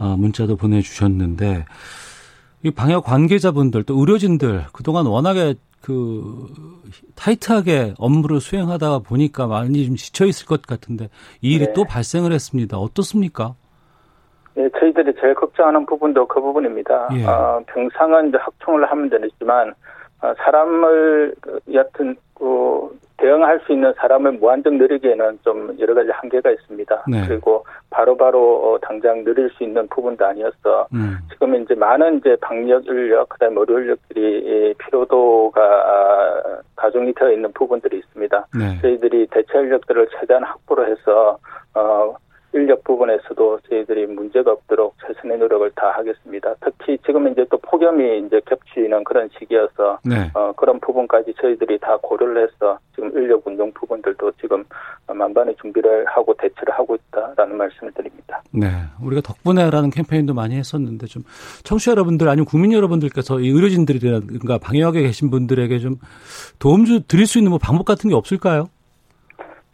어, 0.00 0.16
문자도 0.18 0.56
보내주셨는데 0.56 1.64
이 2.62 2.70
방역 2.70 3.04
관계자분들 3.04 3.82
또 3.84 3.98
의료진들 3.98 4.66
그동안 4.72 5.06
워낙에 5.06 5.54
그 5.82 6.46
타이트하게 7.16 7.94
업무를 7.98 8.40
수행하다 8.40 9.00
보니까 9.00 9.48
많이 9.48 9.84
좀 9.84 9.96
지쳐 9.96 10.24
있을 10.26 10.46
것 10.46 10.62
같은데 10.62 11.08
이 11.40 11.54
일이 11.54 11.66
네. 11.66 11.72
또 11.72 11.84
발생을 11.84 12.32
했습니다. 12.32 12.78
어떻습니까? 12.78 13.54
네, 14.54 14.68
저희들이 14.78 15.12
제일 15.20 15.34
걱정하는 15.34 15.84
부분도 15.86 16.26
그 16.28 16.40
부분입니다. 16.40 17.08
예. 17.14 17.24
어, 17.24 17.62
병상은 17.66 18.28
이제 18.28 18.38
확충을 18.38 18.88
하면 18.90 19.10
되지만 19.10 19.74
어, 20.20 20.32
사람을 20.36 21.34
여튼 21.72 22.14
그 22.34 22.96
대응할 23.22 23.60
수 23.64 23.72
있는 23.72 23.94
사람을 23.98 24.32
무한정 24.32 24.78
늘리기에는 24.78 25.38
좀 25.44 25.76
여러 25.78 25.94
가지 25.94 26.10
한계가 26.10 26.50
있습니다. 26.50 27.04
네. 27.06 27.24
그리고 27.28 27.64
바로바로 27.90 28.16
바로 28.16 28.72
어, 28.74 28.78
당장 28.80 29.22
늘릴 29.22 29.48
수 29.50 29.62
있는 29.62 29.86
부분도 29.88 30.26
아니었어. 30.26 30.88
음. 30.92 31.18
지금 31.30 31.54
이제 31.54 31.76
많은 31.76 32.18
이제 32.18 32.36
방역 32.40 32.84
인력, 32.86 33.28
그다음에 33.28 33.54
의료 33.60 33.78
인력들이 33.78 34.74
필요도가 34.74 36.62
가중이 36.74 37.12
되어 37.14 37.30
있는 37.30 37.52
부분들이 37.52 37.98
있습니다. 37.98 38.46
네. 38.58 38.80
저희들이 38.80 39.28
대체 39.30 39.56
인력들을 39.56 40.08
최대한 40.18 40.42
확보를 40.42 40.90
해서 40.90 41.38
어 41.74 42.14
인력 42.54 42.84
부분에서도 42.84 43.60
저희들이 43.68 44.06
문제가 44.06 44.52
없도록 44.52 44.94
최선의 45.06 45.38
노력을 45.38 45.70
다 45.74 45.90
하겠습니다. 45.96 46.54
특히 46.60 46.98
지금 47.06 47.28
이제 47.28 47.46
또 47.50 47.58
폭염이 47.58 48.26
이제 48.26 48.40
겹치는 48.46 49.04
그런 49.04 49.28
시기여서 49.38 49.98
네. 50.04 50.30
어, 50.34 50.52
그런 50.52 50.78
부분까지 50.80 51.34
저희들이 51.40 51.78
다 51.78 51.96
고려를 52.02 52.44
해서 52.44 52.78
지금 52.94 53.10
인력 53.16 53.46
운동 53.46 53.72
부분들도 53.72 54.32
지금 54.40 54.64
만반의 55.06 55.56
준비를 55.60 56.04
하고 56.06 56.34
대처를 56.34 56.74
하고 56.74 56.96
있다라는 56.96 57.56
말씀을 57.56 57.92
드립니다. 57.92 58.42
네, 58.52 58.68
우리가 59.02 59.22
덕분에라는 59.22 59.90
캠페인도 59.90 60.34
많이 60.34 60.56
했었는데 60.56 61.06
좀 61.06 61.22
청취자 61.64 61.92
여러분들 61.92 62.28
아니면 62.28 62.44
국민 62.44 62.72
여러분들께서 62.72 63.40
이 63.40 63.48
의료진들이라든가 63.48 64.58
방역에 64.58 65.02
계신 65.02 65.30
분들에게 65.30 65.78
좀 65.78 65.96
도움 66.58 66.84
주 66.84 67.06
드릴 67.06 67.26
수 67.26 67.38
있는 67.38 67.50
뭐 67.50 67.58
방법 67.58 67.84
같은 67.84 68.10
게 68.10 68.14
없을까요? 68.14 68.68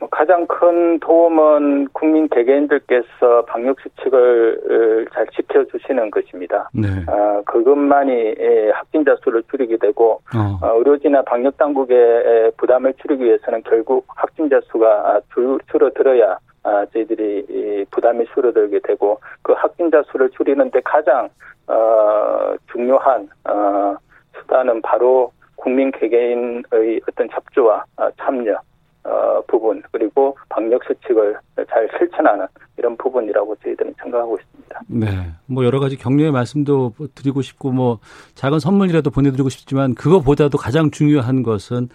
뭐 0.00 0.08
가장 0.10 0.46
큰 0.46 0.98
도움은 1.00 1.88
국민 1.92 2.28
개개인들께서 2.28 3.44
방역 3.46 3.80
수칙을 3.80 5.08
잘 5.12 5.26
지켜주시는 5.28 6.10
것입니다. 6.10 6.70
네. 6.72 6.88
어, 7.08 7.42
그것만이 7.44 8.12
예, 8.38 8.70
확진자 8.70 9.16
수를 9.22 9.42
줄이게 9.50 9.76
되고 9.76 10.20
어. 10.34 10.58
어, 10.64 10.78
의료진이나 10.78 11.22
방역 11.22 11.56
당국의 11.56 12.52
부담을 12.56 12.94
줄이기 13.02 13.24
위해서는 13.24 13.62
결국 13.64 14.04
확진자 14.08 14.60
수가 14.70 15.20
줄, 15.34 15.58
줄어들어야 15.70 16.38
아, 16.62 16.86
저희들이 16.92 17.86
부담이 17.90 18.26
줄어들게 18.34 18.80
되고 18.84 19.18
그 19.42 19.52
확진자 19.52 20.02
수를 20.12 20.30
줄이는데 20.30 20.80
가장 20.84 21.28
어, 21.66 22.54
중요한 22.70 23.28
어, 23.48 23.96
수단은 24.38 24.80
바로 24.82 25.32
국민 25.56 25.90
개개인의 25.90 27.00
어떤 27.08 27.28
협조와 27.30 27.84
참여 28.16 28.56
어, 29.04 29.42
부분 29.46 29.82
그리고 29.90 30.36
방역 30.48 30.82
수칙을 30.84 31.36
잘 31.68 31.88
실천하는 31.98 32.46
이런 32.76 32.96
부분이라고 32.96 33.56
저희들은 33.62 33.94
생각하고 34.02 34.38
있습니다. 34.38 34.80
네, 34.88 35.32
뭐 35.46 35.64
여러 35.64 35.80
가지 35.80 35.96
격려의 35.96 36.32
말씀도 36.32 36.92
드리고 37.14 37.42
싶고 37.42 37.72
뭐 37.72 37.98
작은 38.34 38.58
선물이라도 38.58 39.10
보내드리고 39.10 39.48
싶지만 39.48 39.94
그거보다도 39.94 40.58
가장 40.58 40.90
중요한 40.90 41.42
것은 41.42 41.88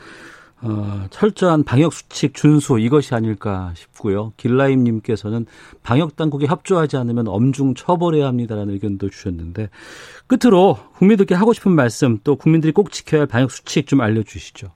어, 0.65 1.07
철저한 1.09 1.65
방역 1.65 1.91
수칙 1.91 2.33
준수 2.33 2.79
이것이 2.79 3.13
아닐까 3.13 3.73
싶고요. 3.75 4.31
길라임님께서는 4.37 5.45
방역 5.83 6.15
당국이 6.15 6.45
협조하지 6.45 6.95
않으면 6.95 7.27
엄중 7.27 7.75
처벌해야 7.75 8.27
합니다라는 8.27 8.73
의견도 8.73 9.09
주셨는데 9.09 9.69
끝으로 10.27 10.77
국민들께 10.93 11.35
하고 11.35 11.51
싶은 11.51 11.73
말씀 11.73 12.17
또 12.23 12.37
국민들이 12.37 12.71
꼭 12.71 12.91
지켜야 12.91 13.21
할 13.21 13.27
방역 13.27 13.51
수칙 13.51 13.87
좀 13.87 13.99
알려주시죠. 13.99 14.71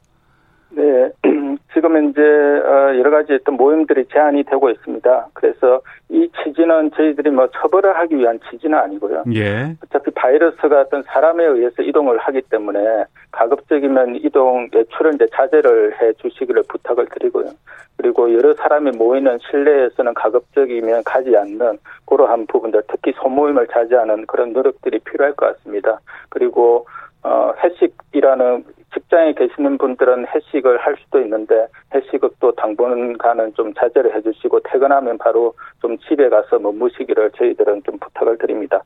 네, 1.77 1.81
지금 1.81 2.09
이제 2.09 2.21
어, 2.21 2.97
여러 2.97 3.11
가지 3.11 3.33
어떤 3.33 3.55
모임들이 3.55 4.05
제한이 4.11 4.43
되고 4.43 4.69
있습니다. 4.69 5.27
그래서 5.33 5.81
이 6.09 6.27
취지는 6.43 6.89
저희들이 6.91 7.29
뭐 7.29 7.47
처벌을 7.53 7.95
하기 7.97 8.17
위한 8.17 8.39
취지는 8.49 8.77
아니고요. 8.79 9.23
예. 9.35 9.75
어차피 9.83 10.09
바이러스가 10.11 10.81
어떤 10.81 11.03
사람에 11.03 11.43
의해서 11.45 11.83
이동을 11.83 12.17
하기 12.17 12.41
때문에 12.49 13.05
가급적이면 13.31 14.15
이동 14.17 14.67
외출을 14.73 15.15
이제 15.15 15.27
자제를 15.33 16.01
해 16.01 16.13
주시기를 16.13 16.63
부탁을 16.67 17.05
드리고요. 17.13 17.51
그리고 17.97 18.33
여러 18.33 18.53
사람이 18.55 18.91
모이는 18.91 19.37
실내에서는 19.49 20.13
가급적이면 20.15 21.03
가지 21.03 21.35
않는 21.35 21.77
그러한 22.05 22.47
부분들, 22.47 22.83
특히 22.87 23.13
소모임을 23.21 23.67
자제하는 23.67 24.25
그런 24.25 24.53
노력들이 24.53 24.99
필요할 24.99 25.33
것 25.33 25.57
같습니다. 25.57 25.99
그리고 26.29 26.87
어, 27.23 27.53
회식이라는 27.63 28.63
직장에 28.93 29.33
계시는 29.33 29.77
분들은 29.77 30.27
회식을 30.27 30.77
할 30.77 30.95
수도 31.03 31.19
있는데 31.21 31.67
회식을 31.93 32.29
또 32.39 32.51
당분간은 32.53 33.53
좀 33.53 33.73
자제를 33.73 34.15
해주시고 34.15 34.61
퇴근하면 34.61 35.17
바로 35.17 35.53
좀 35.81 35.97
집에 35.99 36.29
가서 36.29 36.59
머무시기를 36.59 37.31
저희들은 37.31 37.83
좀 37.83 37.97
부탁을 37.99 38.37
드립니다. 38.37 38.81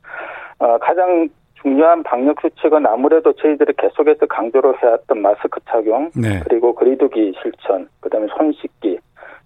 어, 0.58 0.78
가장 0.78 1.28
중요한 1.62 2.02
방역 2.02 2.40
수칙은 2.40 2.86
아무래도 2.86 3.32
저희들이 3.32 3.74
계속해서 3.78 4.26
강조를 4.26 4.82
해왔던 4.82 5.22
마스크 5.22 5.60
착용, 5.66 6.10
네. 6.16 6.40
그리고 6.44 6.74
거리두기 6.74 7.34
실천, 7.40 7.88
그다음에 8.00 8.26
손 8.36 8.52
씻기, 8.52 8.98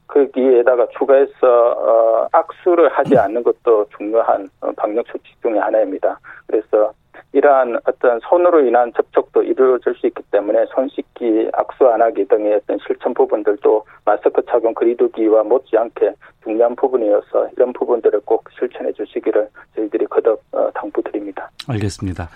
거기에다가 0.06 0.86
추가해서 0.96 1.32
어, 1.42 2.28
악수를 2.32 2.88
하지 2.88 3.16
않는 3.18 3.42
것도 3.42 3.86
중요한 3.96 4.48
어, 4.60 4.70
방역 4.76 5.06
수칙 5.08 5.40
중의 5.42 5.60
하나입니다. 5.60 6.18
그래서 6.46 6.92
이러한 7.32 7.78
어떤 7.84 8.18
손으로 8.20 8.66
인한 8.66 8.92
접촉도 8.96 9.42
이루어질 9.42 9.94
수 9.94 10.06
있기 10.06 10.22
때문에 10.30 10.64
손 10.74 10.88
씻기, 10.88 11.50
악수 11.52 11.86
안 11.86 12.00
하기 12.02 12.26
등의 12.28 12.54
어떤 12.54 12.78
실천 12.86 13.12
부분들도 13.14 13.84
마스크 14.04 14.42
착용 14.48 14.72
거리두기와 14.74 15.42
못지않게 15.42 16.12
중요한 16.44 16.74
부분이어서 16.76 17.50
이런 17.56 17.72
부분들을 17.72 18.20
꼭 18.24 18.44
실천해 18.58 18.92
주시기를 18.92 19.48
저희들이 19.74 20.06
거듭 20.06 20.40
어, 20.52 20.70
당부드립니다. 20.74 21.50
알겠습니다. 21.68 22.28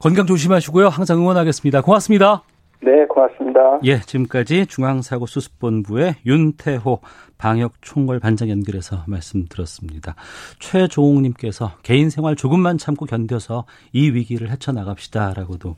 건강 0.00 0.26
조심하시고요. 0.26 0.88
항상 0.88 1.18
응원하겠습니다. 1.18 1.82
고맙습니다. 1.82 2.42
네, 2.80 3.06
고맙습니다. 3.06 3.80
예, 3.84 3.98
지금까지 3.98 4.66
중앙사고수습본부의 4.66 6.16
윤태호 6.24 7.00
방역총괄 7.38 8.20
반장 8.20 8.50
연결해서 8.50 9.04
말씀 9.06 9.46
들었습니다. 9.48 10.14
최종욱님께서 10.60 11.72
개인 11.82 12.10
생활 12.10 12.36
조금만 12.36 12.78
참고 12.78 13.06
견뎌서 13.06 13.64
이 13.92 14.10
위기를 14.10 14.50
헤쳐나갑시다라고도 14.50 15.76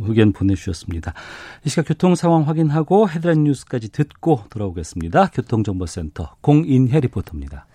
의견 0.00 0.32
보내주셨습니다. 0.32 1.14
이 1.64 1.68
시각 1.68 1.88
교통 1.88 2.14
상황 2.14 2.46
확인하고 2.46 3.08
헤드라인 3.08 3.44
뉴스까지 3.44 3.92
듣고 3.92 4.40
돌아오겠습니다. 4.50 5.30
교통정보센터 5.32 6.36
공인혜 6.40 7.00
리포터입니다. 7.00 7.66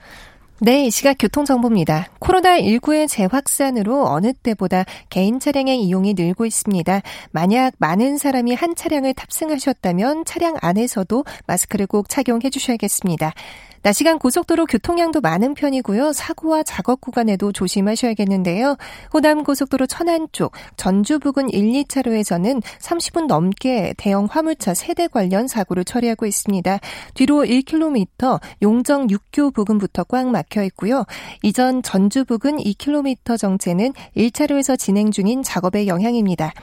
네, 0.61 0.87
이 0.87 0.91
시각 0.91 1.15
교통정보입니다. 1.17 2.09
코로나19의 2.19 3.07
재확산으로 3.07 4.07
어느 4.07 4.33
때보다 4.33 4.83
개인 5.09 5.39
차량의 5.39 5.81
이용이 5.81 6.15
늘고 6.15 6.45
있습니다. 6.45 7.01
만약 7.31 7.75
많은 7.77 8.17
사람이 8.17 8.55
한 8.55 8.75
차량을 8.75 9.13
탑승하셨다면 9.13 10.25
차량 10.25 10.57
안에서도 10.59 11.23
마스크를 11.47 11.87
꼭 11.87 12.09
착용해 12.09 12.49
주셔야겠습니다. 12.49 13.33
낮 13.81 13.93
시간 13.93 14.19
고속도로 14.19 14.65
교통량도 14.65 15.21
많은 15.21 15.53
편이고요. 15.53 16.11
사고와 16.13 16.63
작업 16.63 16.99
구간에도 16.99 17.51
조심하셔야겠는데요. 17.51 18.75
호남 19.13 19.43
고속도로 19.43 19.87
천안 19.87 20.27
쪽 20.31 20.51
전주 20.75 21.19
부근 21.19 21.49
1, 21.49 21.83
2차로에서는 21.83 22.61
30분 22.61 23.27
넘게 23.27 23.93
대형 23.97 24.27
화물차 24.29 24.73
세대 24.73 25.07
관련 25.07 25.47
사고를 25.47 25.85
처리하고 25.85 26.25
있습니다. 26.25 26.79
뒤로 27.13 27.43
1km 27.43 28.39
용정 28.61 29.07
6교 29.07 29.53
부근부터 29.53 30.03
꽉 30.03 30.27
막혀 30.27 30.63
있고요. 30.63 31.05
이전 31.41 31.81
전주 31.81 32.25
부근 32.25 32.57
2km 32.57 33.39
정체는 33.39 33.93
1차로에서 34.17 34.77
진행 34.77 35.11
중인 35.11 35.43
작업의 35.43 35.87
영향입니다. 35.87 36.53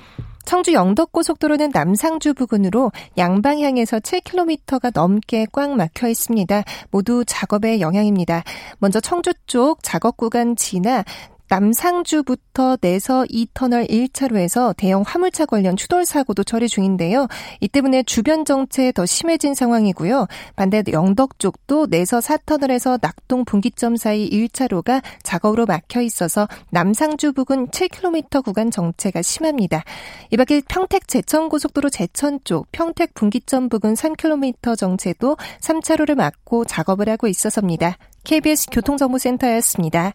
청주 0.46 0.72
영덕고속도로는 0.72 1.70
남상주 1.74 2.34
부근으로 2.34 2.92
양방향에서 3.18 3.98
7km가 3.98 4.92
넘게 4.94 5.46
꽉 5.52 5.72
막혀 5.76 6.08
있습니다. 6.08 6.62
모두 6.90 7.24
작업의 7.26 7.80
영향입니다. 7.80 8.44
먼저 8.78 9.00
청주 9.00 9.32
쪽 9.46 9.82
작업 9.82 10.16
구간 10.16 10.56
지나 10.56 11.04
남상주부터 11.48 12.76
내서 12.80 13.24
2터널 13.24 13.88
1차로에서 13.88 14.74
대형 14.76 15.02
화물차 15.06 15.46
관련 15.46 15.76
추돌 15.76 16.04
사고도 16.04 16.44
처리 16.44 16.68
중인데요. 16.68 17.28
이 17.60 17.68
때문에 17.68 18.02
주변 18.02 18.44
정체 18.44 18.92
더 18.92 19.06
심해진 19.06 19.54
상황이고요. 19.54 20.26
반대 20.56 20.82
영덕 20.92 21.38
쪽도 21.38 21.86
내서 21.86 22.18
4터널에서 22.18 23.00
낙동 23.00 23.44
분기점 23.44 23.96
사이 23.96 24.28
1차로가 24.28 25.02
작업으로 25.22 25.66
막혀 25.66 26.02
있어서 26.02 26.48
남상주 26.70 27.32
부근 27.32 27.68
7km 27.68 28.44
구간 28.44 28.70
정체가 28.70 29.22
심합니다. 29.22 29.84
이 30.30 30.36
밖에 30.36 30.60
평택 30.68 31.06
제천 31.08 31.48
고속도로 31.48 31.90
제천 31.90 32.40
쪽 32.44 32.66
평택 32.72 33.14
분기점 33.14 33.68
부근 33.68 33.94
3km 33.94 34.76
정체도 34.76 35.36
3차로를 35.60 36.16
막고 36.16 36.64
작업을 36.64 37.08
하고 37.08 37.28
있어서입니다. 37.28 37.96
KBS 38.24 38.70
교통정보센터였습니다. 38.72 40.12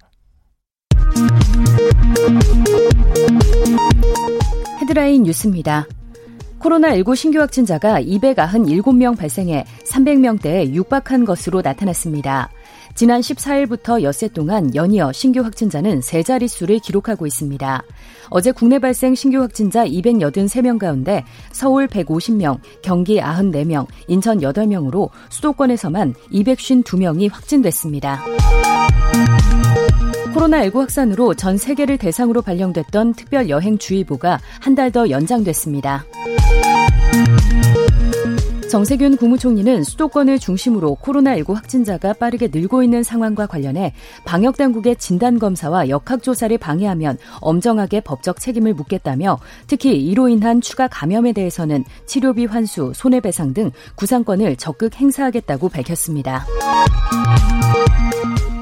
헤드라인 4.81 5.23
뉴스입니다. 5.23 5.87
코로나19 6.59 7.15
신규 7.15 7.39
확진자가 7.39 8.01
297명 8.01 9.17
발생해 9.17 9.65
300명대에 9.89 10.73
육박한 10.73 11.25
것으로 11.25 11.61
나타났습니다. 11.61 12.49
지난 12.93 13.21
14일부터 13.21 14.03
엿새 14.03 14.27
동안 14.27 14.73
연이어 14.75 15.11
신규 15.11 15.41
확진자는 15.41 16.01
세 16.01 16.23
자릿수를 16.23 16.79
기록하고 16.79 17.25
있습니다. 17.25 17.83
어제 18.29 18.51
국내 18.51 18.79
발생 18.79 19.15
신규 19.15 19.39
확진자 19.39 19.85
283명 19.85 20.77
가운데 20.77 21.23
서울 21.51 21.87
150명, 21.87 22.59
경기 22.81 23.19
94명, 23.19 23.87
인천 24.07 24.39
8명으로 24.39 25.09
수도권에서만 25.29 26.13
252명이 26.31 27.31
확진됐습니다. 27.31 28.21
코로나19 30.33 30.75
확산으로 30.79 31.33
전 31.33 31.57
세계를 31.57 31.97
대상으로 31.97 32.41
발령됐던 32.41 33.13
특별 33.13 33.49
여행주의보가 33.49 34.39
한 34.59 34.75
달 34.75 34.91
더 34.91 35.09
연장됐습니다. 35.09 36.05
정세균 38.69 39.17
국무총리는 39.17 39.83
수도권을 39.83 40.39
중심으로 40.39 40.97
코로나19 41.01 41.53
확진자가 41.53 42.13
빠르게 42.13 42.47
늘고 42.51 42.83
있는 42.83 43.03
상황과 43.03 43.45
관련해 43.47 43.93
방역당국의 44.25 44.95
진단검사와 44.95 45.89
역학조사를 45.89 46.57
방해하면 46.57 47.17
엄정하게 47.41 47.99
법적 48.01 48.39
책임을 48.39 48.73
묻겠다며 48.73 49.39
특히 49.67 50.01
이로 50.01 50.29
인한 50.29 50.61
추가 50.61 50.87
감염에 50.87 51.33
대해서는 51.33 51.83
치료비 52.05 52.45
환수, 52.45 52.93
손해배상 52.95 53.53
등 53.53 53.71
구상권을 53.95 54.55
적극 54.55 54.95
행사하겠다고 54.95 55.67
밝혔습니다. 55.67 56.45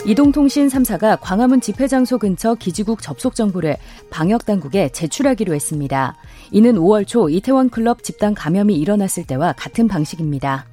이동통신 0.09 0.69
3사가 0.69 1.19
광화문 1.21 1.61
집회 1.61 1.85
장소 1.85 2.17
근처 2.17 2.55
기지국 2.55 3.03
접속 3.03 3.35
정보를 3.35 3.77
방역당국에 4.09 4.89
제출하기로 4.89 5.53
했습니다. 5.53 6.15
이는 6.49 6.77
5월 6.77 7.05
초 7.05 7.29
이태원 7.29 7.69
클럽 7.69 8.01
집단 8.01 8.33
감염이 8.33 8.73
일어났을 8.73 9.23
때와 9.25 9.53
같은 9.53 9.87
방식입니다. 9.87 10.65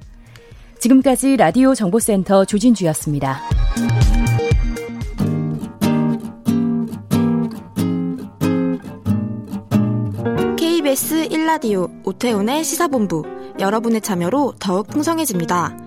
지금까지 0.79 1.37
라디오 1.37 1.75
정보센터 1.75 2.45
조진주였습니다. 2.45 3.41
KBS 10.57 11.29
1라디오 11.29 11.91
오태훈의 12.03 12.63
시사본부 12.63 13.21
여러분의 13.59 14.01
참여로 14.01 14.55
더욱 14.57 14.87
풍성해집니다. 14.87 15.86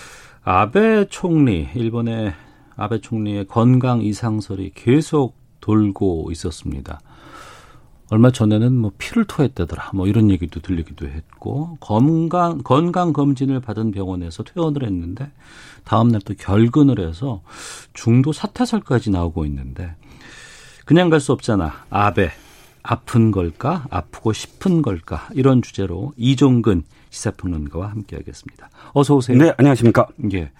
아베 0.43 1.05
총리, 1.09 1.67
일본의 1.75 2.33
아베 2.75 2.99
총리의 2.99 3.47
건강 3.47 4.01
이상설이 4.01 4.71
계속 4.73 5.35
돌고 5.59 6.29
있었습니다. 6.31 6.99
얼마 8.09 8.31
전에는 8.31 8.73
뭐 8.75 8.91
피를 8.97 9.23
토했다더라, 9.25 9.91
뭐 9.93 10.07
이런 10.07 10.29
얘기도 10.31 10.59
들리기도 10.59 11.07
했고, 11.07 11.77
건강, 11.79 12.57
건강 12.63 13.13
검진을 13.13 13.61
받은 13.61 13.91
병원에서 13.91 14.43
퇴원을 14.43 14.83
했는데, 14.83 15.31
다음 15.85 16.09
날 16.09 16.21
또 16.25 16.33
결근을 16.33 16.99
해서 16.99 17.41
중도 17.93 18.33
사타설까지 18.33 19.11
나오고 19.11 19.45
있는데, 19.45 19.95
그냥 20.85 21.09
갈 21.09 21.19
수 21.19 21.31
없잖아. 21.31 21.85
아베. 21.89 22.31
아픈 22.83 23.29
걸까? 23.29 23.85
아프고 23.91 24.33
싶은 24.33 24.81
걸까? 24.81 25.29
이런 25.35 25.61
주제로 25.61 26.13
이종근 26.17 26.83
시사평론가와 27.11 27.91
함께하겠습니다. 27.91 28.69
어서 28.93 29.15
오세요. 29.15 29.37
네, 29.37 29.53
안녕하십니까? 29.57 30.07
예. 30.33 30.51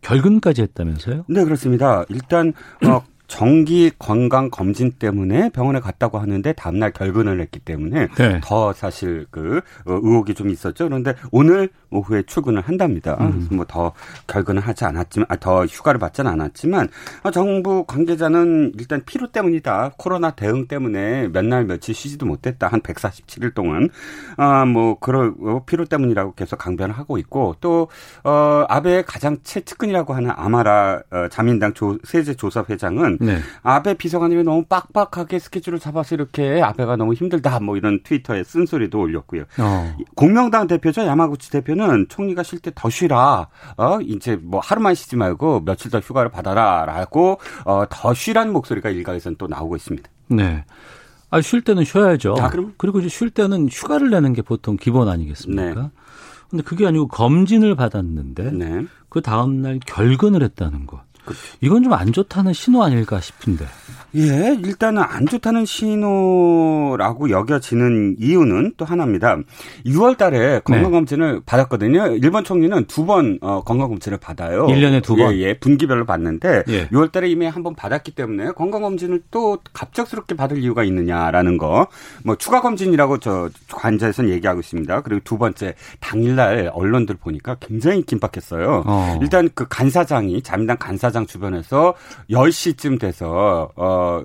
결근까지 0.00 0.62
했다면서요? 0.62 1.24
네, 1.28 1.44
그렇습니다. 1.44 2.04
일단 2.08 2.54
어, 2.86 3.02
정기 3.28 3.90
건강 3.98 4.50
검진 4.50 4.92
때문에 4.92 5.50
병원에 5.50 5.80
갔다고 5.80 6.18
하는데 6.18 6.52
다음날 6.54 6.92
결근을 6.92 7.40
했기 7.40 7.60
때문에 7.60 8.08
네. 8.16 8.40
더 8.42 8.72
사실 8.72 9.26
그 9.30 9.58
어, 9.84 10.00
의혹이 10.02 10.34
좀 10.34 10.48
있었죠. 10.48 10.84
그런데 10.84 11.14
오늘 11.30 11.68
오후에 11.90 12.22
출근을 12.22 12.62
한답니다. 12.62 13.16
음. 13.20 13.48
뭐더 13.52 13.92
결근을 14.26 14.62
하지 14.62 14.84
않았지만 14.84 15.26
아, 15.28 15.36
더 15.36 15.66
휴가를 15.66 16.00
받지는 16.00 16.30
않았지만 16.30 16.88
아, 17.22 17.30
정부 17.30 17.84
관계자는 17.84 18.72
일단 18.78 19.02
피로 19.04 19.30
때문이다. 19.30 19.92
코로나 19.98 20.30
대응 20.30 20.66
때문에 20.66 21.28
몇 21.28 21.48
날 21.48 21.64
며칠 21.64 21.94
쉬지도 21.94 22.26
못했다. 22.26 22.68
한 22.68 22.80
147일 22.82 23.54
동안 23.54 23.88
아뭐 24.36 24.98
그런 25.00 25.34
어, 25.42 25.62
피로 25.66 25.84
때문이라고 25.84 26.34
계속 26.34 26.56
강변을 26.56 26.96
하고 26.96 27.18
있고 27.18 27.56
또 27.60 27.88
어, 28.24 28.64
아베의 28.68 29.04
가장 29.06 29.38
최측근이라고 29.42 30.14
하는 30.14 30.30
아마라 30.34 31.02
어, 31.10 31.28
자민당 31.30 31.72
조, 31.74 31.98
세제 32.04 32.34
조사 32.34 32.64
회장은 32.68 33.17
네. 33.20 33.38
아베 33.62 33.94
비서관님이 33.94 34.42
너무 34.44 34.64
빡빡하게 34.64 35.38
스케줄을 35.38 35.78
잡아서 35.78 36.14
이렇게 36.14 36.60
아베가 36.62 36.96
너무 36.96 37.14
힘들다 37.14 37.60
뭐 37.60 37.76
이런 37.76 38.02
트위터에 38.02 38.44
쓴소리도 38.44 38.98
올렸고요. 39.00 39.42
어. 39.58 39.96
공명당 40.14 40.66
대표죠 40.66 41.04
야마구치 41.06 41.50
대표는 41.50 42.06
총리가 42.08 42.42
쉴 42.42 42.60
때 42.60 42.70
더 42.74 42.90
쉬라. 42.90 43.48
어 43.76 43.98
이제 44.00 44.36
뭐 44.42 44.60
하루만 44.62 44.94
쉬지 44.94 45.16
말고 45.16 45.64
며칠 45.64 45.90
더 45.90 45.98
휴가를 46.00 46.30
받아라라고 46.30 47.38
어, 47.64 47.84
더 47.90 48.14
쉬라는 48.14 48.52
목소리가 48.52 48.90
일각에서는 48.90 49.36
또 49.38 49.46
나오고 49.46 49.76
있습니다. 49.76 50.08
네. 50.28 50.64
아, 51.30 51.40
쉴 51.42 51.60
때는 51.62 51.84
쉬어야죠. 51.84 52.36
아, 52.40 52.48
그럼? 52.48 52.74
그리고 52.78 53.00
이제 53.00 53.08
쉴 53.08 53.30
때는 53.30 53.68
휴가를 53.68 54.10
내는 54.10 54.32
게 54.32 54.40
보통 54.42 54.76
기본 54.80 55.08
아니겠습니까? 55.08 55.80
네. 55.82 55.90
근데 56.48 56.62
그게 56.64 56.86
아니고 56.86 57.08
검진을 57.08 57.74
받았는데 57.74 58.52
네. 58.52 58.86
그 59.10 59.20
다음 59.20 59.60
날 59.60 59.78
결근을 59.86 60.42
했다는 60.42 60.86
것. 61.28 61.36
이건 61.60 61.82
좀 61.82 61.92
안 61.98 62.12
좋다는 62.12 62.52
신호 62.52 62.82
아닐까 62.84 63.20
싶은데. 63.20 63.66
예, 64.14 64.56
일단은 64.64 65.02
안 65.02 65.26
좋다는 65.26 65.66
신호라고 65.66 67.30
여겨지는 67.30 68.16
이유는 68.18 68.72
또 68.76 68.84
하나입니다. 68.84 69.36
6월 69.86 70.16
달에 70.16 70.60
건강검진을 70.64 71.34
네. 71.34 71.40
받았거든요. 71.44 72.16
일본 72.16 72.44
총리는 72.44 72.84
두번 72.86 73.38
어, 73.42 73.62
건강검진을 73.64 74.18
받아요. 74.18 74.66
1년에 74.66 75.02
두 75.02 75.16
번? 75.16 75.34
예, 75.34 75.40
예 75.40 75.58
분기별로 75.58 76.06
받는데 76.06 76.64
예. 76.68 76.88
6월 76.88 77.12
달에 77.12 77.28
이미 77.28 77.46
한 77.46 77.58
번 77.58 77.74
받았기 77.74 78.12
때문에 78.12 78.52
건강검진을 78.52 79.22
또 79.32 79.58
갑작스럽게 79.72 80.36
받을 80.36 80.58
이유가 80.58 80.84
있느냐라는 80.84 81.58
거. 81.58 81.88
뭐 82.22 82.36
추가 82.36 82.60
검진이라고 82.60 83.18
저 83.18 83.50
관자에서는 83.72 84.30
얘기하고 84.30 84.60
있습니다. 84.60 85.00
그리고 85.02 85.20
두 85.24 85.38
번째 85.38 85.74
당일날 85.98 86.70
언론들 86.72 87.16
보니까 87.16 87.56
굉장히 87.58 88.02
긴박했어요. 88.02 88.84
어. 88.86 89.18
일단 89.20 89.50
그 89.54 89.66
간사장이 89.68 90.42
자민당 90.42 90.76
간사장 90.78 91.17
주변에서 91.26 91.94
10시쯤 92.30 93.00
돼서 93.00 93.70
어 93.76 94.22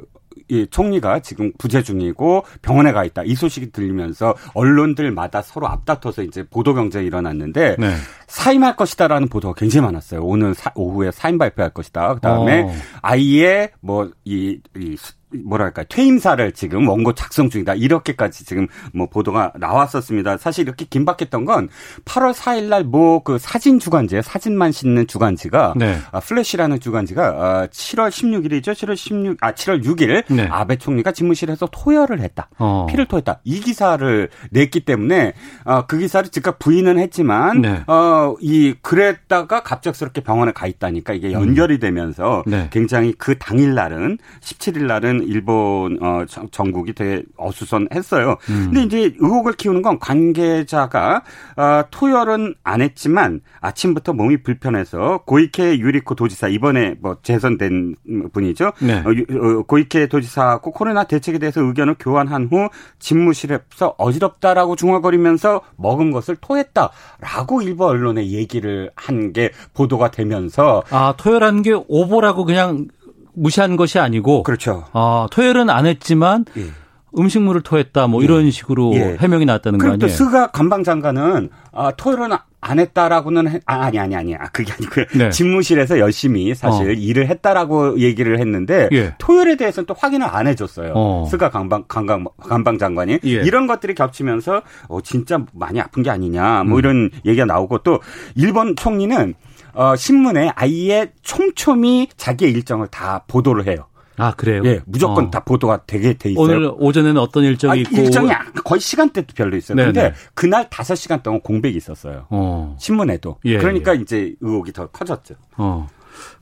이 0.49 0.67
총리가 0.69 1.19
지금 1.19 1.51
부재 1.57 1.81
중이고 1.81 2.45
병원에 2.61 2.91
가 2.91 3.03
있다. 3.03 3.23
이 3.23 3.35
소식이 3.35 3.71
들리면서 3.71 4.35
언론들마다 4.53 5.41
서로 5.41 5.67
앞다퉈서 5.67 6.23
이제 6.23 6.43
보도 6.43 6.73
경쟁이 6.73 7.07
일어났는데 7.07 7.75
네. 7.79 7.95
사임할 8.27 8.75
것이다라는 8.75 9.29
보도가 9.29 9.53
굉장히 9.55 9.85
많았어요. 9.85 10.21
오늘 10.23 10.53
사, 10.53 10.71
오후에 10.75 11.11
사임 11.11 11.37
발표할 11.37 11.71
것이다. 11.71 12.15
그다음에 12.15 12.63
어. 12.63 12.71
아이의 13.01 13.71
뭐이 13.81 14.11
이 14.25 14.97
뭐랄까 15.43 15.83
퇴임사를 15.83 16.51
지금 16.53 16.87
원고 16.87 17.13
작성 17.13 17.49
중이다 17.49 17.75
이렇게까지 17.75 18.45
지금 18.45 18.67
뭐 18.93 19.07
보도가 19.07 19.53
나왔었습니다. 19.59 20.37
사실 20.37 20.65
이렇게 20.65 20.85
긴박했던 20.85 21.45
건 21.45 21.69
8월 22.05 22.33
4일 22.33 22.63
날 22.69 22.83
뭐 22.83 23.23
그 23.23 23.37
사진 23.39 23.79
주간지 23.79 24.21
사진만 24.21 24.71
싣는 24.71 25.07
주간지가 25.07 25.73
네. 25.77 25.97
아, 26.11 26.19
플래시라는 26.19 26.79
주간지가 26.79 27.23
아, 27.25 27.67
7월 27.67 28.09
16일이죠. 28.09 28.73
7월 28.73 28.95
16, 28.95 29.37
아 29.41 29.53
7월 29.53 29.83
6일 29.83 30.23
네. 30.33 30.47
아베 30.49 30.75
총리가 30.75 31.11
집무실에서 31.11 31.67
토열을 31.71 32.19
했다. 32.21 32.49
어. 32.59 32.85
피를 32.89 33.05
토했다. 33.05 33.39
이 33.43 33.59
기사를 33.59 34.29
냈기 34.51 34.81
때문에 34.81 35.33
어, 35.65 35.85
그 35.85 35.97
기사를 35.97 36.29
즉각 36.29 36.59
부인은 36.59 36.99
했지만 36.99 37.61
네. 37.61 37.83
어, 37.87 38.35
이 38.41 38.75
그랬다가 38.81 39.63
갑작스럽게 39.63 40.21
병원에 40.21 40.51
가 40.51 40.67
있다니까 40.67 41.13
이게 41.13 41.31
연결이 41.31 41.79
되면서 41.79 42.43
네. 42.45 42.67
굉장히 42.71 43.13
그 43.17 43.37
당일 43.37 43.73
날은 43.73 44.17
17일 44.41 44.85
날은 44.85 45.22
일본 45.23 45.97
어, 46.01 46.25
정국이 46.51 46.93
되게 46.93 47.23
어수선했어요. 47.35 48.37
음. 48.49 48.71
근데 48.71 48.83
이제 48.83 49.15
의혹을 49.19 49.53
키우는 49.53 49.81
건 49.81 49.99
관계자가 49.99 51.23
어, 51.57 51.83
토열은 51.91 52.55
안 52.63 52.81
했지만 52.81 53.41
아침부터 53.59 54.13
몸이 54.13 54.43
불편해서 54.43 55.23
고이케 55.25 55.79
유리코 55.79 56.15
도지사 56.15 56.47
이번에 56.47 56.95
뭐 57.01 57.17
재선된 57.23 57.95
분이죠. 58.31 58.71
네. 58.81 58.99
어, 58.99 59.09
어, 59.09 59.63
고이케 59.63 60.07
도지사하고 60.07 60.71
코로나 60.71 61.03
대책에 61.05 61.39
대해서 61.39 61.61
의견을 61.61 61.95
교환한 61.99 62.49
후 62.51 62.69
집무실에서 62.99 63.95
어지럽다라고 63.97 64.75
중얼거리면서 64.75 65.61
먹은 65.77 66.11
것을 66.11 66.35
토했다라고 66.37 67.61
일부 67.63 67.87
언론에 67.87 68.27
얘기를 68.27 68.89
한 68.95 69.23
게 69.33 69.51
보도가 69.73 70.11
되면서 70.11 70.83
아 70.89 71.13
토혈한 71.17 71.61
게 71.63 71.73
오보라고 71.87 72.45
그냥 72.45 72.87
무시한 73.35 73.75
것이 73.75 73.99
아니고 73.99 74.43
그렇죠. 74.43 74.85
아 74.93 75.27
토혈은 75.31 75.69
안 75.69 75.85
했지만. 75.85 76.45
예. 76.57 76.67
음식물을 77.15 77.61
토했다 77.61 78.07
뭐 78.07 78.21
예. 78.21 78.25
이런 78.25 78.49
식으로 78.49 78.93
예. 78.95 79.17
해명이 79.19 79.45
나왔다는 79.45 79.77
거 79.77 79.85
아니에요? 79.85 79.99
또 79.99 80.07
스가 80.07 80.47
관방 80.47 80.83
장관은 80.83 81.49
아, 81.71 81.91
토혈은 81.91 82.31
안 82.63 82.79
했다라고는 82.79 83.49
해, 83.49 83.59
아, 83.65 83.81
아니 83.83 83.99
아니 83.99 84.15
아니 84.15 84.35
아 84.35 84.47
그게 84.51 84.71
아니고요. 84.71 85.05
네. 85.17 85.29
집무실에서 85.29 85.99
열심히 85.99 86.55
사실 86.55 86.89
어. 86.89 86.91
일을 86.91 87.27
했다라고 87.27 87.99
얘기를 87.99 88.39
했는데 88.39 88.87
예. 88.93 89.13
토혈에 89.17 89.57
대해서는 89.57 89.85
또 89.85 89.93
확인을 89.97 90.27
안 90.29 90.47
해줬어요. 90.47 90.93
어. 90.95 91.27
스가 91.29 91.49
관방 91.49 91.83
관방 91.87 92.25
관방 92.37 92.77
장관이 92.77 93.19
예. 93.23 93.29
이런 93.29 93.67
것들이 93.67 93.95
겹치면서 93.95 94.61
어 94.87 95.01
진짜 95.01 95.43
많이 95.53 95.81
아픈 95.81 96.03
게 96.03 96.09
아니냐 96.09 96.63
뭐 96.63 96.77
음. 96.77 96.79
이런 96.79 97.09
얘기가 97.25 97.45
나오고 97.45 97.79
또 97.79 97.99
일본 98.35 98.75
총리는 98.75 99.33
어 99.73 99.95
신문에 99.95 100.51
아예 100.55 101.11
촘촘히 101.21 102.07
자기의 102.15 102.51
일정을 102.51 102.87
다 102.87 103.23
보도를 103.27 103.67
해요. 103.67 103.87
아 104.17 104.31
그래요? 104.31 104.61
예, 104.65 104.79
무조건 104.85 105.25
어. 105.25 105.31
다 105.31 105.43
보도가 105.43 105.85
되게 105.87 106.13
돼 106.13 106.31
있어요. 106.31 106.43
오늘 106.43 106.71
오전에는 106.77 107.19
어떤 107.19 107.43
일정이 107.43 107.71
아, 107.71 107.75
있고 107.75 107.95
일정이 107.97 108.29
거의 108.63 108.79
시간대도 108.79 109.33
별로 109.35 109.57
있어요. 109.57 109.75
근데 109.75 110.13
그날 110.35 110.69
5시간 110.69 111.23
동안 111.23 111.41
공백이 111.41 111.75
있었어요. 111.75 112.27
어. 112.29 112.75
신문에도. 112.79 113.39
예, 113.45 113.57
그러니까 113.57 113.95
예. 113.95 114.01
이제 114.01 114.35
의혹이 114.39 114.71
더 114.71 114.87
커졌죠. 114.87 115.35
어. 115.57 115.87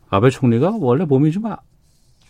아베 0.09 0.29
총리가 0.29 0.73
원래 0.79 1.05
몸이 1.05 1.31
좀 1.31 1.43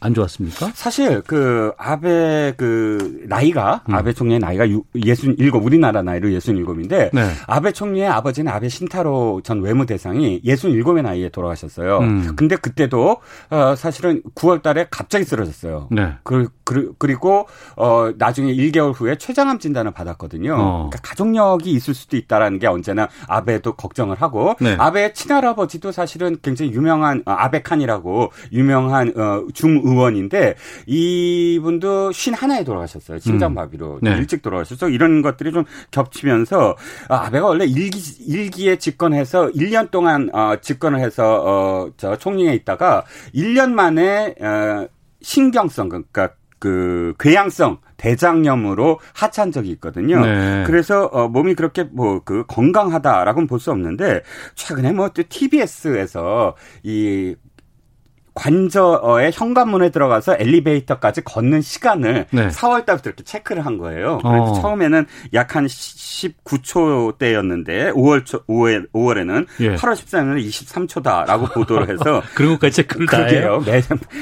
안 0.03 0.15
좋았습니까? 0.15 0.71
사실 0.73 1.21
그 1.21 1.71
아베 1.77 2.53
그 2.57 3.23
나이가 3.27 3.83
음. 3.87 3.93
아베 3.93 4.13
총리의 4.13 4.39
나이가 4.39 4.67
67 4.67 5.51
우리나라 5.53 6.01
나이로 6.01 6.29
67인데 6.29 7.11
네. 7.13 7.29
아베 7.45 7.71
총리의 7.71 8.07
아버지는 8.07 8.51
아베 8.51 8.67
신타로 8.67 9.41
전 9.43 9.61
외무대상이 9.61 10.41
67의 10.41 11.03
나이에 11.03 11.29
돌아가셨어요. 11.29 11.99
음. 11.99 12.35
근데 12.35 12.55
그때도 12.55 13.17
어 13.51 13.75
사실은 13.75 14.23
9월 14.33 14.63
달에 14.63 14.87
갑자기 14.89 15.23
쓰러졌어요. 15.23 15.87
네. 15.91 16.15
그, 16.23 16.49
그 16.63 16.93
그리고 16.97 17.47
어 17.75 18.11
나중에 18.17 18.55
1개월 18.55 18.93
후에 18.99 19.17
췌장암 19.17 19.59
진단을 19.59 19.91
받았거든요. 19.91 20.55
어. 20.55 20.89
그러니까 20.89 20.97
가족력이 21.03 21.69
있을 21.69 21.93
수도 21.93 22.17
있다라는 22.17 22.57
게 22.57 22.65
언제나 22.65 23.07
아베도 23.27 23.73
걱정을 23.73 24.19
하고 24.19 24.55
네. 24.59 24.75
아베 24.79 25.13
친할아버지도 25.13 25.91
사실은 25.91 26.37
굉장히 26.41 26.71
유명한 26.71 27.21
어, 27.27 27.33
아베 27.33 27.61
칸이라고 27.61 28.31
유명한 28.51 29.13
어 29.15 29.45
중의 29.53 29.90
원인데 29.97 30.55
이분도 30.87 32.11
쉰 32.11 32.33
하나에 32.33 32.63
돌아가셨어요. 32.63 33.19
심장마비로 33.19 33.95
음. 33.95 33.99
네. 34.01 34.11
일찍 34.17 34.41
돌아가셨어. 34.41 34.89
이런 34.89 35.21
것들이 35.21 35.51
좀 35.51 35.63
겹치면서 35.91 36.75
아, 37.09 37.25
아베가 37.27 37.47
원래 37.47 37.65
일기 37.65 37.99
일기에 38.27 38.77
집권해서 38.77 39.47
1년 39.51 39.91
동안 39.91 40.29
어, 40.33 40.55
집권을 40.61 40.99
해서 40.99 41.43
어, 41.45 41.89
저 41.97 42.17
총리에 42.17 42.53
있다가 42.55 43.05
1년 43.33 43.71
만에 43.71 44.35
어, 44.39 44.87
신경성 45.21 45.89
그러니까 45.89 46.31
그 46.59 47.13
궤양성 47.19 47.79
대장염으로 47.97 48.99
하차한 49.13 49.51
적이 49.51 49.69
있거든요. 49.71 50.19
네. 50.25 50.63
그래서 50.65 51.05
어 51.05 51.27
몸이 51.27 51.53
그렇게 51.55 51.83
뭐 51.83 52.21
그 52.23 52.43
건강하다라고는 52.47 53.47
볼 53.47 53.59
수 53.59 53.71
없는데 53.71 54.21
최근에 54.55 54.91
뭐 54.91 55.09
또 55.09 55.23
TBS에서 55.27 56.55
이 56.83 57.35
관저의 58.33 59.31
현관문에 59.33 59.89
들어가서 59.89 60.37
엘리베이터까지 60.39 61.21
걷는 61.21 61.61
시간을 61.61 62.25
네. 62.31 62.47
4월 62.47 62.85
달부터 62.85 63.09
이렇게 63.09 63.23
체크를 63.23 63.65
한 63.65 63.77
거예요. 63.77 64.19
그래서 64.23 64.43
어. 64.43 64.61
처음에는 64.61 65.05
약 65.33 65.51
한 65.55 65.65
19초 65.65 67.17
때였는데 67.17 67.91
5월 67.91 68.25
초, 68.25 68.43
5월 68.45 68.89
5월에는 68.91 69.47
예. 69.59 69.75
8월 69.75 69.93
14일은 69.93 70.47
23초다라고 70.47 71.53
보도를 71.53 71.89
해서 71.89 72.21
그런 72.35 72.53
것까지 72.53 72.77
체크를 72.77 73.07
다 73.07 73.23
해요. 73.23 73.61
매, 73.65 73.81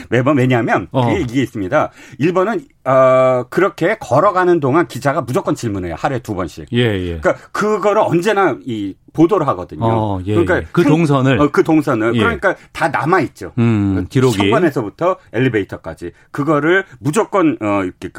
매번 0.10 0.38
왜냐하면 0.38 0.88
어. 0.92 1.12
이게 1.12 1.42
있습니다. 1.42 1.92
1번은 2.20 2.66
어, 2.90 3.46
그렇게 3.50 3.98
걸어가는 4.00 4.60
동안 4.60 4.88
기자가 4.88 5.22
무조건 5.22 5.54
질문해요. 5.54 5.96
하루에 5.96 6.20
두 6.20 6.34
번씩. 6.34 6.68
예, 6.74 6.80
예. 6.80 7.20
그러니까 7.20 7.36
그거를 7.52 8.02
언제나 8.02 8.58
이 8.66 8.96
보도를 9.14 9.48
하거든요. 9.50 9.86
어, 9.86 10.20
예, 10.26 10.34
그러니까 10.34 10.58
예. 10.58 10.66
그 10.72 10.84
동선을 10.84 11.40
어, 11.40 11.50
그 11.52 11.64
동선을 11.64 12.16
예. 12.16 12.20
그러니까 12.20 12.56
다 12.72 12.90
남아 12.90 13.22
있죠. 13.22 13.54
음, 13.58 14.06
기록이 14.10 14.38
현관에서부터 14.38 15.18
엘리베이터까지 15.34 16.12
그거를 16.32 16.86
무조건 17.00 17.58
어 17.62 17.84
이렇게 17.84 18.10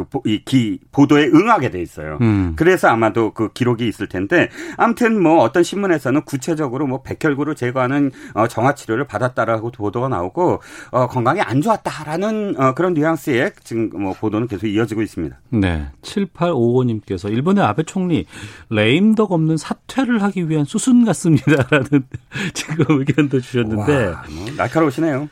그이 0.45 0.79
보도에 0.93 1.27
응하게 1.27 1.71
돼 1.71 1.81
있어요. 1.81 2.19
음. 2.21 2.55
그래서 2.57 2.89
아마도 2.89 3.33
그 3.33 3.53
기록이 3.53 3.87
있을 3.89 4.09
텐데 4.09 4.49
아무튼 4.77 5.23
뭐 5.23 5.43
어떤 5.43 5.63
신문에서는 5.63 6.23
구체적으로 6.23 6.87
뭐 6.87 7.03
백혈구를 7.03 7.55
제거하는 7.55 8.11
어, 8.35 8.47
정화 8.47 8.75
치료를 8.75 9.07
받았다라고 9.07 9.71
보도가 9.71 10.09
나오고 10.09 10.61
어, 10.91 11.07
건강이 11.07 11.41
안 11.41 11.61
좋았다라는 11.61 12.61
어, 12.61 12.75
그런 12.75 12.95
뉘앙스의 12.95 13.53
지금 13.63 13.91
뭐 13.95 14.13
보도는 14.13 14.49
계속 14.49 14.60
이어지고 14.69 15.03
있습니다. 15.03 15.41
네. 15.51 15.87
7855님께서 16.03 17.31
일본의 17.31 17.63
아베 17.65 17.85
총리 17.85 18.27
레임덕 18.71 19.31
없는 19.31 19.57
사퇴를 19.57 20.23
하기 20.23 20.49
위한 20.49 20.65
수 20.65 20.81
수순 20.81 21.05
같습니다라는 21.05 22.07
지금 22.55 22.99
의견도 22.99 23.41
주셨는데 23.41 24.07
와, 24.07 24.25
뭐 24.31 24.47
날카로우시네요. 24.57 25.29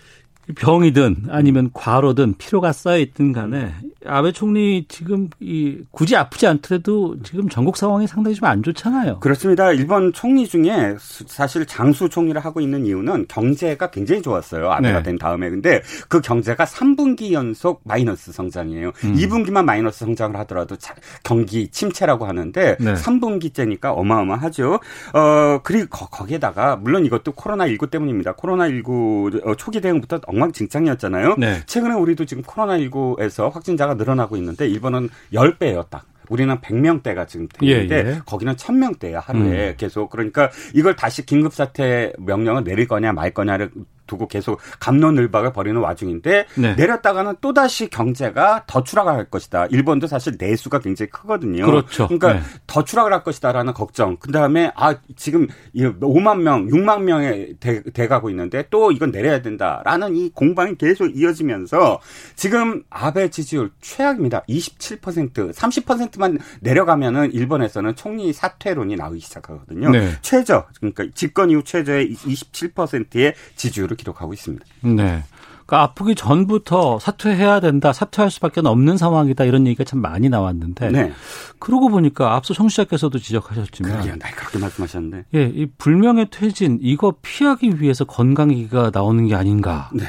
병이든 0.57 1.27
아니면 1.31 1.71
과로든 1.73 2.35
피로가 2.39 2.73
쌓여 2.73 2.99
있든 2.99 3.33
간에 3.33 3.73
아베 4.05 4.33
총리 4.33 4.87
지금 4.89 5.29
이 5.41 5.79
굳이 5.91 6.17
아프지 6.17 6.47
않더라도 6.47 7.17
지금 7.23 7.49
전국 7.49 7.77
상황이 7.77 8.07
상당히 8.07 8.35
좀 8.35 8.49
안 8.49 8.63
좋잖아요. 8.63 9.21
그렇습니다. 9.21 9.73
일본 9.73 10.13
총리 10.13 10.47
중에 10.47 10.97
사실 10.99 11.67
장수 11.67 12.09
총리를 12.09 12.43
하고 12.43 12.61
있는 12.61 12.87
이유는 12.87 13.27
경제가 13.29 13.91
굉장히 13.91 14.23
좋았어요. 14.23 14.71
아베가 14.71 14.99
네. 14.99 15.03
된 15.03 15.19
다음에. 15.19 15.51
근데 15.51 15.83
그 16.09 16.21
경제가 16.21 16.65
3분기 16.65 17.33
연속 17.33 17.83
마이너스 17.85 18.33
성장이에요. 18.33 18.93
음. 19.05 19.15
2분기만 19.15 19.65
마이너스 19.65 20.01
성장을 20.01 20.37
하더라도 20.41 20.77
경기 21.23 21.69
침체라고 21.69 22.27
하는데 22.27 22.77
네. 22.81 22.95
3분기째니까 22.95 23.93
어마어마하죠. 23.97 24.81
어, 25.13 25.61
그리고 25.63 26.07
거기에다가 26.07 26.77
물론 26.77 27.05
이것도 27.05 27.33
코로나19 27.33 27.91
때문입니다. 27.91 28.35
코로나19 28.35 29.47
어, 29.47 29.55
초기 29.57 29.81
대응부터 29.81 30.21
엉 30.27 30.38
망진창이었잖아요. 30.39 31.37
네. 31.39 31.63
최근에 31.67 31.95
우리도 31.95 32.25
지금 32.25 32.43
코로나19에서 32.43 33.53
확진자가 33.53 33.95
늘어나고 33.95 34.37
있는데 34.37 34.67
일본은 34.69 35.09
10배예요, 35.33 35.89
딱. 35.91 36.07
우리는 36.29 36.55
100명대가 36.61 37.27
지금 37.27 37.49
되는데 37.49 37.97
예, 37.97 38.11
예. 38.11 38.21
거기는 38.27 38.55
1000명대야 38.55 39.15
하루에 39.15 39.71
음. 39.71 39.75
계속 39.79 40.11
그러니까 40.11 40.51
이걸 40.75 40.95
다시 40.95 41.25
긴급 41.25 41.55
사태 41.55 42.13
명령을 42.19 42.65
내릴 42.65 42.87
거냐 42.87 43.13
말 43.13 43.33
거냐를 43.33 43.71
두고 44.09 44.27
계속 44.27 44.59
감론을박을 44.81 45.53
벌이는 45.53 45.81
와중인데 45.81 46.47
네. 46.57 46.75
내렸다가는 46.75 47.37
또 47.41 47.55
다시 47.55 47.89
경제가 47.89 48.65
더 48.67 48.83
추락할 48.83 49.27
것이다. 49.27 49.67
일본도 49.67 50.09
사실 50.09 50.35
내수가 50.37 50.81
굉장히 50.81 51.11
크거든요. 51.11 51.65
그렇죠. 51.65 52.09
그러니까 52.09 52.33
네. 52.33 52.41
더 52.67 52.83
추락을 52.83 53.13
할 53.13 53.23
것이다라는 53.23 53.75
걱정. 53.75 54.17
그다음에 54.17 54.73
아 54.75 54.97
지금 55.15 55.47
5만 55.77 56.41
명, 56.41 56.67
6만 56.67 57.03
명에 57.03 57.51
돼, 57.61 57.83
돼가고 57.83 58.31
있는데 58.31 58.65
또 58.71 58.91
이건 58.91 59.13
내려야 59.13 59.43
된다라는 59.43 60.17
이 60.17 60.31
공방이 60.31 60.77
계속 60.77 61.07
이어지면서 61.07 62.01
지금 62.35 62.83
아베 62.91 63.29
지지율 63.29 63.71
최악입니다. 63.81 64.43
27% 64.49 65.53
30%만 65.53 66.39
내려가면은 66.61 67.33
일본에서는 67.33 67.95
총리 67.95 68.33
사퇴론이 68.33 68.97
나오기 68.97 69.21
시작하거든요. 69.21 69.91
네. 69.91 70.11
최저 70.23 70.67
그러니까 70.79 71.05
집권 71.15 71.51
이후 71.51 71.63
최저의 71.63 72.15
27%의 72.15 73.35
지지율을 73.57 73.97
기록하고 73.99 74.33
있습니다. 74.33 74.65
네. 74.85 75.23
그러니까 75.67 75.83
아프기 75.83 76.15
전부터 76.15 76.99
사퇴해야 76.99 77.61
된다, 77.61 77.93
사퇴할 77.93 78.31
수밖에 78.31 78.63
없는 78.65 78.97
상황이다 78.97 79.45
이런 79.45 79.67
얘기가 79.67 79.85
참 79.85 80.01
많이 80.01 80.31
나왔는데 80.31 80.91
네. 80.91 81.13
그러고 81.59 81.91
보니까 81.91 82.35
앞서 82.35 82.55
청취자께서도 82.55 83.19
지적하셨지만 83.19 83.93
그러게요, 83.93 84.15
네, 84.15 84.31
그렇게 84.35 84.59
말씀하셨는데 84.59 85.27
예, 85.35 85.45
이 85.55 85.67
불명예 85.77 86.29
퇴진 86.31 86.79
이거 86.81 87.15
피하기 87.21 87.83
위해서 87.83 88.07
건강기가 88.07 88.93
나오는 88.95 89.27
게 89.27 89.35
아닌가? 89.35 89.91
네. 89.93 90.07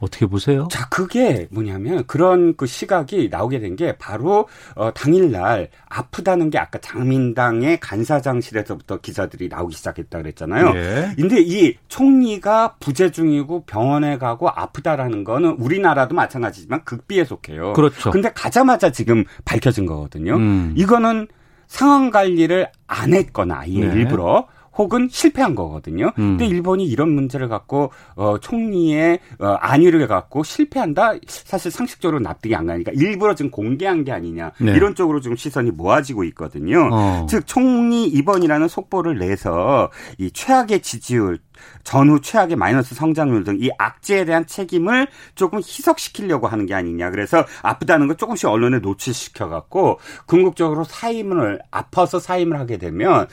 어떻게 0.00 0.26
보세요? 0.26 0.68
자, 0.70 0.88
그게 0.88 1.48
뭐냐면 1.50 2.04
그런 2.06 2.54
그 2.56 2.66
시각이 2.66 3.28
나오게 3.30 3.60
된 3.60 3.78
게 3.78 3.96
바로 3.96 4.48
어 4.74 4.90
당일날 4.92 5.68
아프다는 5.88 6.50
게 6.50 6.58
아까 6.58 6.80
장민당의 6.80 7.78
간사장실에서부터 7.80 8.96
기사들이 8.98 9.48
나오기 9.48 9.76
시작했다 9.76 10.18
그랬잖아요. 10.18 10.72
예. 10.74 11.12
근데 11.16 11.40
이 11.40 11.76
총리가 11.86 12.74
부재 12.80 13.10
중이고 13.10 13.64
병원에 13.66 14.18
가고 14.18 14.48
아프다라는 14.48 15.22
거는 15.22 15.50
우리나라도 15.60 16.14
마찬가지지만 16.14 16.82
극비에 16.84 17.24
속해요. 17.24 17.72
그렇죠. 17.74 18.10
근데 18.10 18.32
가자마자 18.32 18.90
지금 18.90 19.24
밝혀진 19.44 19.86
거거든요. 19.86 20.36
음. 20.36 20.74
이거는 20.76 21.28
상황 21.68 22.10
관리를 22.10 22.68
안 22.86 23.14
했거나 23.14 23.60
아예 23.60 23.78
네. 23.86 23.94
일부러 23.94 24.48
혹은 24.78 25.08
실패한 25.10 25.54
거거든요. 25.54 26.12
음. 26.18 26.38
근데 26.38 26.46
일본이 26.46 26.86
이런 26.86 27.10
문제를 27.10 27.48
갖고 27.48 27.90
어 28.14 28.38
총리의 28.38 29.18
어 29.40 29.46
안위를 29.60 30.06
갖고 30.06 30.44
실패한다 30.44 31.14
사실 31.26 31.70
상식적으로 31.70 32.20
납득이 32.20 32.54
안 32.54 32.66
가니까 32.66 32.92
일부러 32.94 33.34
지금 33.34 33.50
공개한 33.50 34.04
게 34.04 34.12
아니냐 34.12 34.52
네. 34.60 34.72
이런 34.72 34.94
쪽으로 34.94 35.20
지금 35.20 35.36
시선이 35.36 35.72
모아지고 35.72 36.24
있거든요. 36.24 36.88
어. 36.92 37.26
즉 37.28 37.46
총리 37.46 38.06
입원이라는 38.06 38.68
속보를 38.68 39.18
내서 39.18 39.90
이 40.18 40.30
최악의 40.30 40.80
지지율 40.80 41.38
전후 41.84 42.20
최악의 42.20 42.56
마이너스 42.56 42.94
성장률 42.94 43.44
등 43.44 43.58
이 43.60 43.70
악재에 43.76 44.24
대한 44.24 44.46
책임을 44.46 45.08
조금 45.34 45.58
희석시키려고 45.58 46.46
하는 46.46 46.64
게 46.66 46.74
아니냐. 46.74 47.10
그래서 47.10 47.44
아프다는 47.62 48.06
걸 48.06 48.16
조금씩 48.16 48.48
언론에 48.48 48.78
노출시켜 48.78 49.48
갖고 49.48 49.98
궁극적으로 50.26 50.84
사임을 50.84 51.60
아파서 51.70 52.20
사임을 52.20 52.58
하게 52.60 52.76
되면 52.76 53.26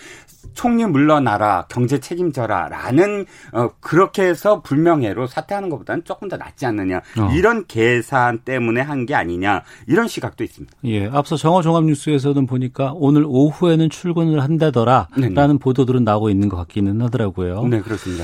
총리 0.53 0.85
물러나라, 0.85 1.65
경제 1.69 1.99
책임져라 1.99 2.69
라는 2.69 3.25
어 3.51 3.69
그렇게 3.81 4.23
해서 4.23 4.61
불명예로 4.61 5.27
사퇴하는 5.27 5.69
것보다는 5.69 6.03
조금 6.05 6.27
더 6.29 6.37
낫지 6.37 6.65
않느냐 6.65 6.97
어. 7.19 7.29
이런 7.33 7.65
계산 7.67 8.39
때문에 8.39 8.81
한 8.81 9.05
게 9.05 9.13
아니냐 9.13 9.61
이런 9.87 10.07
시각도 10.07 10.43
있습니다. 10.43 10.73
예, 10.85 11.07
앞서 11.09 11.35
정어 11.35 11.61
종합뉴스에서는 11.61 12.47
보니까 12.47 12.93
오늘 12.95 13.23
오후에는 13.27 13.89
출근을 13.89 14.41
한다더라라는 14.41 15.33
네네. 15.35 15.57
보도들은 15.59 16.03
나오고 16.03 16.29
있는 16.29 16.47
것 16.49 16.57
같기는 16.57 17.01
하더라고요. 17.01 17.67
네, 17.67 17.81
그렇습니다. 17.81 18.14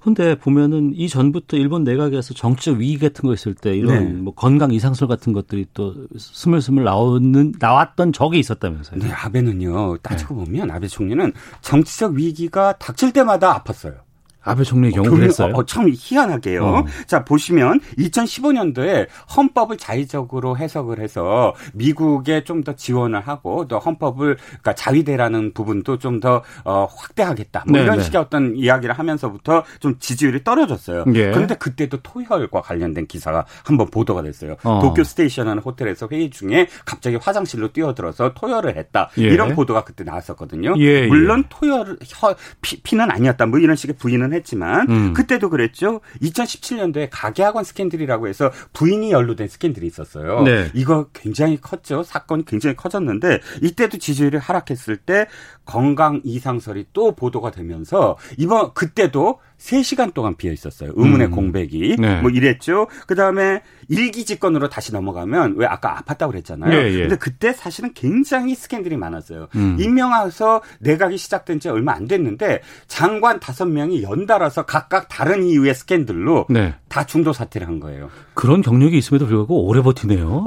근데 0.00 0.34
보면은 0.34 0.92
이 0.94 1.08
전부터 1.08 1.58
일본 1.58 1.84
내각에서 1.84 2.32
정치적 2.32 2.78
위기 2.78 2.98
같은 2.98 3.26
거 3.26 3.34
있을 3.34 3.54
때 3.54 3.76
이런 3.76 4.04
네. 4.04 4.12
뭐 4.12 4.34
건강 4.34 4.72
이상설 4.72 5.08
같은 5.08 5.34
것들이 5.34 5.66
또 5.74 5.94
스물스물 6.16 6.84
나오는 6.84 7.52
나왔던 7.58 8.14
적이 8.14 8.38
있었다면서요. 8.38 8.98
네, 8.98 9.10
아베는요. 9.10 9.98
따지고 9.98 10.36
네. 10.36 10.44
보면 10.44 10.70
아베 10.70 10.88
총리는 10.88 11.32
정치적 11.60 12.14
위기가 12.14 12.72
닥칠 12.78 13.12
때마다 13.12 13.62
아팠어요. 13.62 13.98
아베 14.42 14.62
총리의 14.64 14.92
경우 14.92 15.10
그랬어요. 15.10 15.54
어, 15.54 15.64
참 15.66 15.88
희한하게요. 15.92 16.64
어. 16.64 16.84
자 17.06 17.24
보시면 17.24 17.80
2015년도에 17.98 19.06
헌법을 19.36 19.76
자의적으로 19.76 20.56
해석을 20.56 20.98
해서 21.00 21.54
미국에 21.74 22.44
좀 22.44 22.60
더 22.60 22.74
지원을 22.74 23.20
하고 23.20 23.66
또 23.68 23.78
헌법을 23.78 24.36
그러니까 24.36 24.74
자위대라는 24.74 25.54
부분도 25.54 25.98
좀 25.98 26.20
더 26.20 26.42
어, 26.64 26.86
확대하겠다. 26.94 27.64
뭐 27.68 27.78
이런 27.80 28.02
식의 28.02 28.20
어떤 28.20 28.54
이야기를 28.54 28.98
하면서부터 28.98 29.64
좀 29.78 29.96
지지율이 29.98 30.44
떨어졌어요. 30.44 31.04
예. 31.14 31.30
그런데 31.30 31.54
그때도 31.54 32.02
토혈과 32.02 32.60
관련된 32.60 33.06
기사가 33.06 33.46
한번 33.64 33.88
보도가 33.88 34.20
됐어요. 34.20 34.56
어. 34.64 34.80
도쿄 34.82 35.02
스테이션하는 35.04 35.62
호텔에서 35.62 36.08
회의 36.12 36.28
중에 36.28 36.68
갑자기 36.84 37.16
화장실로 37.16 37.72
뛰어들어서 37.72 38.34
토혈을 38.34 38.76
했다. 38.76 39.08
예. 39.16 39.22
이런 39.22 39.54
보도가 39.54 39.84
그때 39.84 40.04
나왔었거든요. 40.04 40.74
예, 40.78 41.04
예. 41.04 41.06
물론 41.06 41.44
토혈 41.48 41.96
피, 42.60 42.82
피는 42.82 43.10
아니었다. 43.10 43.46
뭐 43.46 43.58
이런 43.58 43.76
식의 43.76 43.96
부인은 43.96 44.29
얘기는 44.30 44.36
했지만 44.36 44.88
음. 44.88 45.12
그때도 45.12 45.50
그랬죠. 45.50 46.00
2017년도에 46.22 47.08
가케학원 47.10 47.64
스캔들이라고 47.64 48.28
해서 48.28 48.50
부인이 48.72 49.10
연루된 49.10 49.48
스캔들이 49.48 49.86
있었어요. 49.86 50.42
네. 50.42 50.70
이거 50.74 51.08
굉장히 51.12 51.60
컸죠. 51.60 52.02
사건이 52.02 52.44
굉장히 52.44 52.76
커졌는데 52.76 53.40
이때도 53.62 53.98
지지율이 53.98 54.38
하락했을 54.38 54.96
때 54.96 55.26
건강 55.66 56.20
이상설이 56.24 56.86
또 56.92 57.14
보도가 57.14 57.50
되면서 57.50 58.16
이번 58.38 58.72
그때도 58.74 59.40
3시간 59.60 60.14
동안 60.14 60.34
비어 60.36 60.52
있었어요. 60.52 60.92
의문의 60.96 61.28
음. 61.28 61.32
공백이. 61.32 61.96
네. 61.98 62.20
뭐 62.20 62.30
이랬죠. 62.30 62.88
그다음에 63.06 63.62
1기 63.88 64.24
집권으로 64.24 64.68
다시 64.68 64.92
넘어가면 64.92 65.54
왜 65.56 65.66
아까 65.66 65.96
아팠다고 65.96 66.30
그랬잖아요. 66.30 66.72
예, 66.72 66.92
예. 66.92 67.00
근데 67.00 67.16
그때 67.16 67.52
사실은 67.52 67.92
굉장히 67.94 68.54
스캔들이 68.54 68.96
많았어요. 68.96 69.48
음. 69.56 69.76
임명해서 69.78 70.62
내각이 70.80 71.18
시작된 71.18 71.60
지 71.60 71.68
얼마 71.68 71.92
안 71.92 72.06
됐는데 72.06 72.62
장관 72.88 73.38
5명이 73.38 74.02
연달아서 74.02 74.64
각각 74.64 75.08
다른 75.08 75.44
이유의 75.44 75.74
스캔들로 75.74 76.46
네. 76.48 76.74
다 76.88 77.04
중도 77.04 77.32
사퇴를 77.32 77.66
한 77.66 77.80
거예요. 77.80 78.10
그런 78.34 78.62
경력이 78.62 78.96
있음에도 78.96 79.26
불구하고 79.26 79.66
오래 79.66 79.82
버티네요. 79.82 80.26
어, 80.28 80.46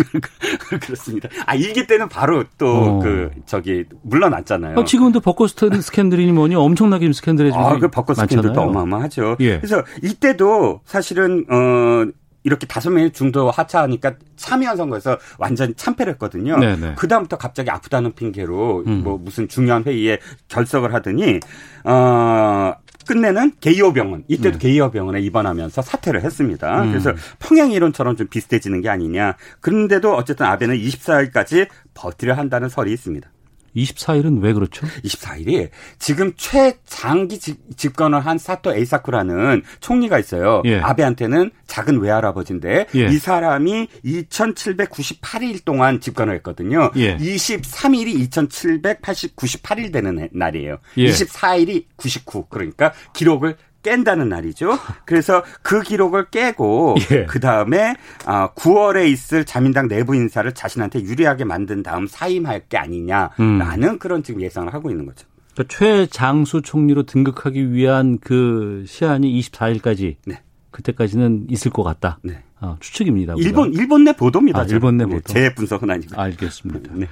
그렇습니다. 0.82 1.28
아 1.46 1.54
일기 1.54 1.86
때는 1.86 2.08
바로 2.08 2.44
또그 2.58 3.30
어. 3.32 3.40
저기 3.46 3.84
물러났잖아요. 4.02 4.78
어, 4.78 4.84
지금도 4.84 5.20
벚꽃 5.20 5.50
스캔들이니 5.82 6.32
뭐니 6.32 6.54
엄청나게 6.54 7.12
스캔들이 7.12 7.52
아, 7.54 7.78
그 7.78 7.88
벚꽃 7.88 8.16
스캔들도 8.16 8.60
어마어마하죠. 8.60 9.36
예. 9.40 9.58
그래서 9.58 9.82
이때도 10.02 10.80
사실은 10.84 11.44
어 11.50 12.06
이렇게 12.44 12.66
다섯 12.66 12.90
명이 12.90 13.12
중도 13.12 13.50
하차하니까 13.50 14.16
참여한 14.36 14.76
선거에서 14.76 15.18
완전 15.38 15.74
참패를 15.74 16.12
했거든요. 16.14 16.56
그 16.94 17.08
다음부터 17.08 17.38
갑자기 17.38 17.70
아프다는 17.70 18.12
핑계로 18.12 18.84
음. 18.86 19.02
뭐 19.02 19.16
무슨 19.16 19.48
중요한 19.48 19.82
회의에 19.84 20.18
결석을 20.48 20.92
하더니 20.92 21.40
어 21.84 22.74
끝내는 23.04 23.52
게이오 23.60 23.92
병원 23.92 24.24
이때도 24.28 24.58
네. 24.58 24.68
게이오 24.68 24.90
병원에 24.90 25.20
입원하면서 25.20 25.82
사퇴를 25.82 26.22
했습니다. 26.22 26.82
음. 26.82 26.90
그래서 26.90 27.12
평양 27.38 27.70
이론처럼 27.70 28.16
좀 28.16 28.26
비슷해지는 28.28 28.80
게 28.80 28.88
아니냐. 28.88 29.36
그런데도 29.60 30.14
어쨌든 30.14 30.46
아베는 30.46 30.76
24일까지 30.76 31.68
버티려 31.94 32.34
한다는 32.34 32.68
설이 32.68 32.92
있습니다. 32.92 33.28
24일은 33.76 34.42
왜 34.42 34.52
그렇죠? 34.52 34.86
24일이 35.04 35.70
지금 35.98 36.32
최장기 36.36 37.38
집 37.38 37.96
권을 37.96 38.20
한 38.20 38.38
사토 38.38 38.74
에이사쿠라는 38.74 39.62
총리가 39.80 40.18
있어요. 40.18 40.62
예. 40.64 40.78
아베한테는 40.78 41.50
작은 41.66 42.00
외할아버지인데 42.00 42.86
예. 42.94 43.06
이 43.06 43.18
사람이 43.18 43.88
2798일 44.04 45.64
동안 45.64 46.00
집권을 46.00 46.34
했거든요. 46.36 46.90
예. 46.96 47.16
23일이 47.16 48.28
2798일 48.30 49.92
되는 49.92 50.28
날이에요. 50.32 50.78
예. 50.98 51.06
24일이 51.06 51.84
99 51.96 52.46
그러니까 52.48 52.92
기록을 53.12 53.56
깬다는 53.84 54.28
날이죠. 54.28 54.76
그래서 55.04 55.44
그 55.62 55.82
기록을 55.82 56.30
깨고 56.30 56.96
예. 57.12 57.26
그 57.26 57.38
다음에 57.38 57.94
9월에 58.24 58.96
아, 58.96 59.02
있을 59.02 59.44
자민당 59.44 59.86
내부 59.86 60.16
인사를 60.16 60.50
자신한테 60.52 61.02
유리하게 61.02 61.44
만든 61.44 61.84
다음 61.84 62.08
사임할 62.08 62.64
게 62.68 62.78
아니냐라는 62.78 63.88
음. 63.88 63.98
그런 64.00 64.24
지금 64.24 64.40
예상을 64.40 64.74
하고 64.74 64.90
있는 64.90 65.06
거죠. 65.06 65.28
그러니까 65.52 65.76
최장수 65.76 66.62
총리로 66.62 67.04
등극하기 67.04 67.72
위한 67.72 68.18
그 68.18 68.84
시한이 68.88 69.40
24일까지. 69.40 70.16
네. 70.26 70.40
그때까지는 70.72 71.46
있을 71.50 71.70
것 71.70 71.84
같다. 71.84 72.18
네. 72.24 72.42
어, 72.60 72.76
추측입니다. 72.80 73.34
우리가. 73.34 73.48
일본 73.48 73.72
일본 73.74 74.04
내 74.04 74.12
보도입니다. 74.12 74.60
아, 74.60 74.64
일본 74.64 74.96
내 74.96 75.04
보도. 75.04 75.20
네, 75.20 75.32
제 75.32 75.54
분석은 75.54 75.88
아니고. 75.88 76.20
알겠습니다. 76.20 76.90
네. 76.94 77.06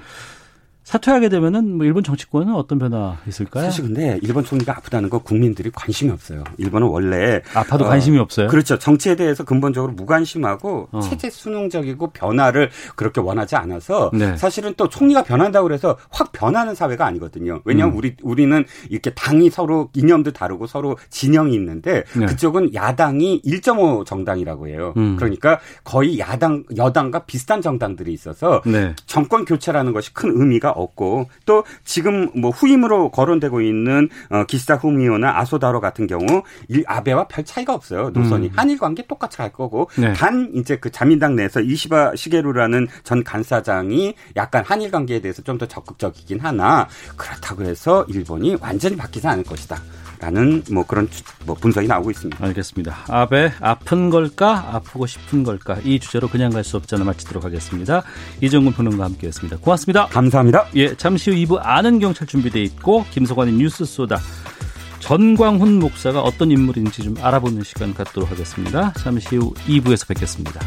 사퇴하게 0.92 1.30
되면은 1.30 1.78
뭐 1.78 1.86
일본 1.86 2.04
정치권은 2.04 2.54
어떤 2.54 2.78
변화 2.78 3.16
있을까요? 3.26 3.64
사실 3.64 3.84
근데 3.84 4.18
일본 4.20 4.44
총리가 4.44 4.76
아프다는 4.76 5.08
거 5.08 5.20
국민들이 5.20 5.70
관심이 5.70 6.10
없어요. 6.10 6.44
일본은 6.58 6.88
원래 6.88 7.40
아파도 7.54 7.86
어, 7.86 7.88
관심이 7.88 8.18
없어요. 8.18 8.48
그렇죠. 8.48 8.78
정치에 8.78 9.16
대해서 9.16 9.42
근본적으로 9.42 9.94
무관심하고 9.94 10.88
어. 10.92 11.00
체제 11.00 11.30
순응적이고 11.30 12.08
변화를 12.08 12.68
그렇게 12.94 13.22
원하지 13.22 13.56
않아서 13.56 14.10
네. 14.12 14.36
사실은 14.36 14.74
또 14.76 14.90
총리가 14.90 15.22
변한다고 15.22 15.66
그래서 15.66 15.96
확 16.10 16.30
변하는 16.32 16.74
사회가 16.74 17.06
아니거든요. 17.06 17.62
왜냐하면 17.64 17.94
음. 17.94 17.98
우리 17.98 18.14
우리는 18.22 18.62
이렇게 18.90 19.14
당이 19.14 19.48
서로 19.48 19.88
이념도 19.94 20.32
다르고 20.32 20.66
서로 20.66 20.98
진영이 21.08 21.54
있는데 21.54 22.04
네. 22.14 22.26
그쪽은 22.26 22.74
야당이 22.74 23.40
1.5 23.46 24.04
정당이라고 24.04 24.68
해요. 24.68 24.92
음. 24.98 25.16
그러니까 25.16 25.58
거의 25.84 26.18
야당 26.18 26.64
여당과 26.76 27.20
비슷한 27.20 27.62
정당들이 27.62 28.12
있어서 28.12 28.60
네. 28.66 28.94
정권 29.06 29.46
교체라는 29.46 29.94
것이 29.94 30.12
큰 30.12 30.32
의미가 30.34 30.81
없고 30.82 31.30
또 31.46 31.64
지금 31.84 32.28
뭐 32.34 32.50
후임으로 32.50 33.10
거론되고 33.10 33.60
있는 33.62 34.08
어, 34.28 34.44
기시다 34.44 34.74
후미오나 34.76 35.38
아소다로 35.38 35.80
같은 35.80 36.06
경우 36.06 36.42
일 36.68 36.84
아베와 36.86 37.28
별 37.28 37.44
차이가 37.44 37.72
없어요. 37.74 38.10
노선이 38.10 38.48
음. 38.48 38.52
한일 38.54 38.78
관계 38.78 39.06
똑같이 39.06 39.38
갈 39.38 39.52
거고 39.52 39.88
네. 39.96 40.12
단 40.12 40.50
이제 40.54 40.76
그 40.76 40.90
자민당 40.90 41.36
내에서 41.36 41.60
이시바 41.60 42.16
시게루라는 42.16 42.88
전 43.04 43.24
간사장이 43.24 44.14
약간 44.36 44.64
한일 44.66 44.90
관계에 44.90 45.20
대해서 45.20 45.40
좀 45.42 45.52
더 45.58 45.66
적극적이긴 45.66 46.40
하나 46.40 46.88
그렇다고 47.16 47.62
해서 47.64 48.04
일본이 48.08 48.56
완전히 48.60 48.96
바뀌지 48.96 49.26
않을 49.26 49.44
것이다. 49.44 49.80
라는 50.22 50.62
뭐 50.70 50.86
그런 50.86 51.08
뭐 51.44 51.56
분석이 51.56 51.88
나오고 51.88 52.12
있습니다. 52.12 52.44
알겠습니다. 52.46 52.96
아베 53.08 53.52
아픈 53.60 54.08
걸까 54.08 54.70
아프고 54.72 55.06
싶은 55.06 55.42
걸까 55.42 55.78
이 55.84 55.98
주제로 55.98 56.28
그냥 56.28 56.50
갈 56.52 56.62
수 56.62 56.76
없잖아 56.76 57.04
마치도록 57.04 57.44
하겠습니다. 57.44 58.04
이정근 58.40 58.72
평론가 58.72 59.04
함께했습니다. 59.04 59.56
고맙습니다. 59.58 60.06
감사합니다. 60.06 60.66
예, 60.76 60.94
잠시 60.96 61.32
후 61.32 61.36
2부 61.36 61.58
아는 61.60 61.98
경찰 61.98 62.28
준비돼 62.28 62.62
있고 62.62 63.04
김석환의 63.10 63.54
뉴스 63.54 63.84
쏘다 63.84 64.20
전광훈 65.00 65.80
목사가 65.80 66.20
어떤 66.22 66.52
인물인지 66.52 67.02
좀 67.02 67.16
알아보는 67.20 67.64
시간 67.64 67.92
갖도록 67.92 68.30
하겠습니다. 68.30 68.92
잠시 68.92 69.34
후 69.36 69.52
2부에서 69.66 70.06
뵙겠습니다. 70.06 70.60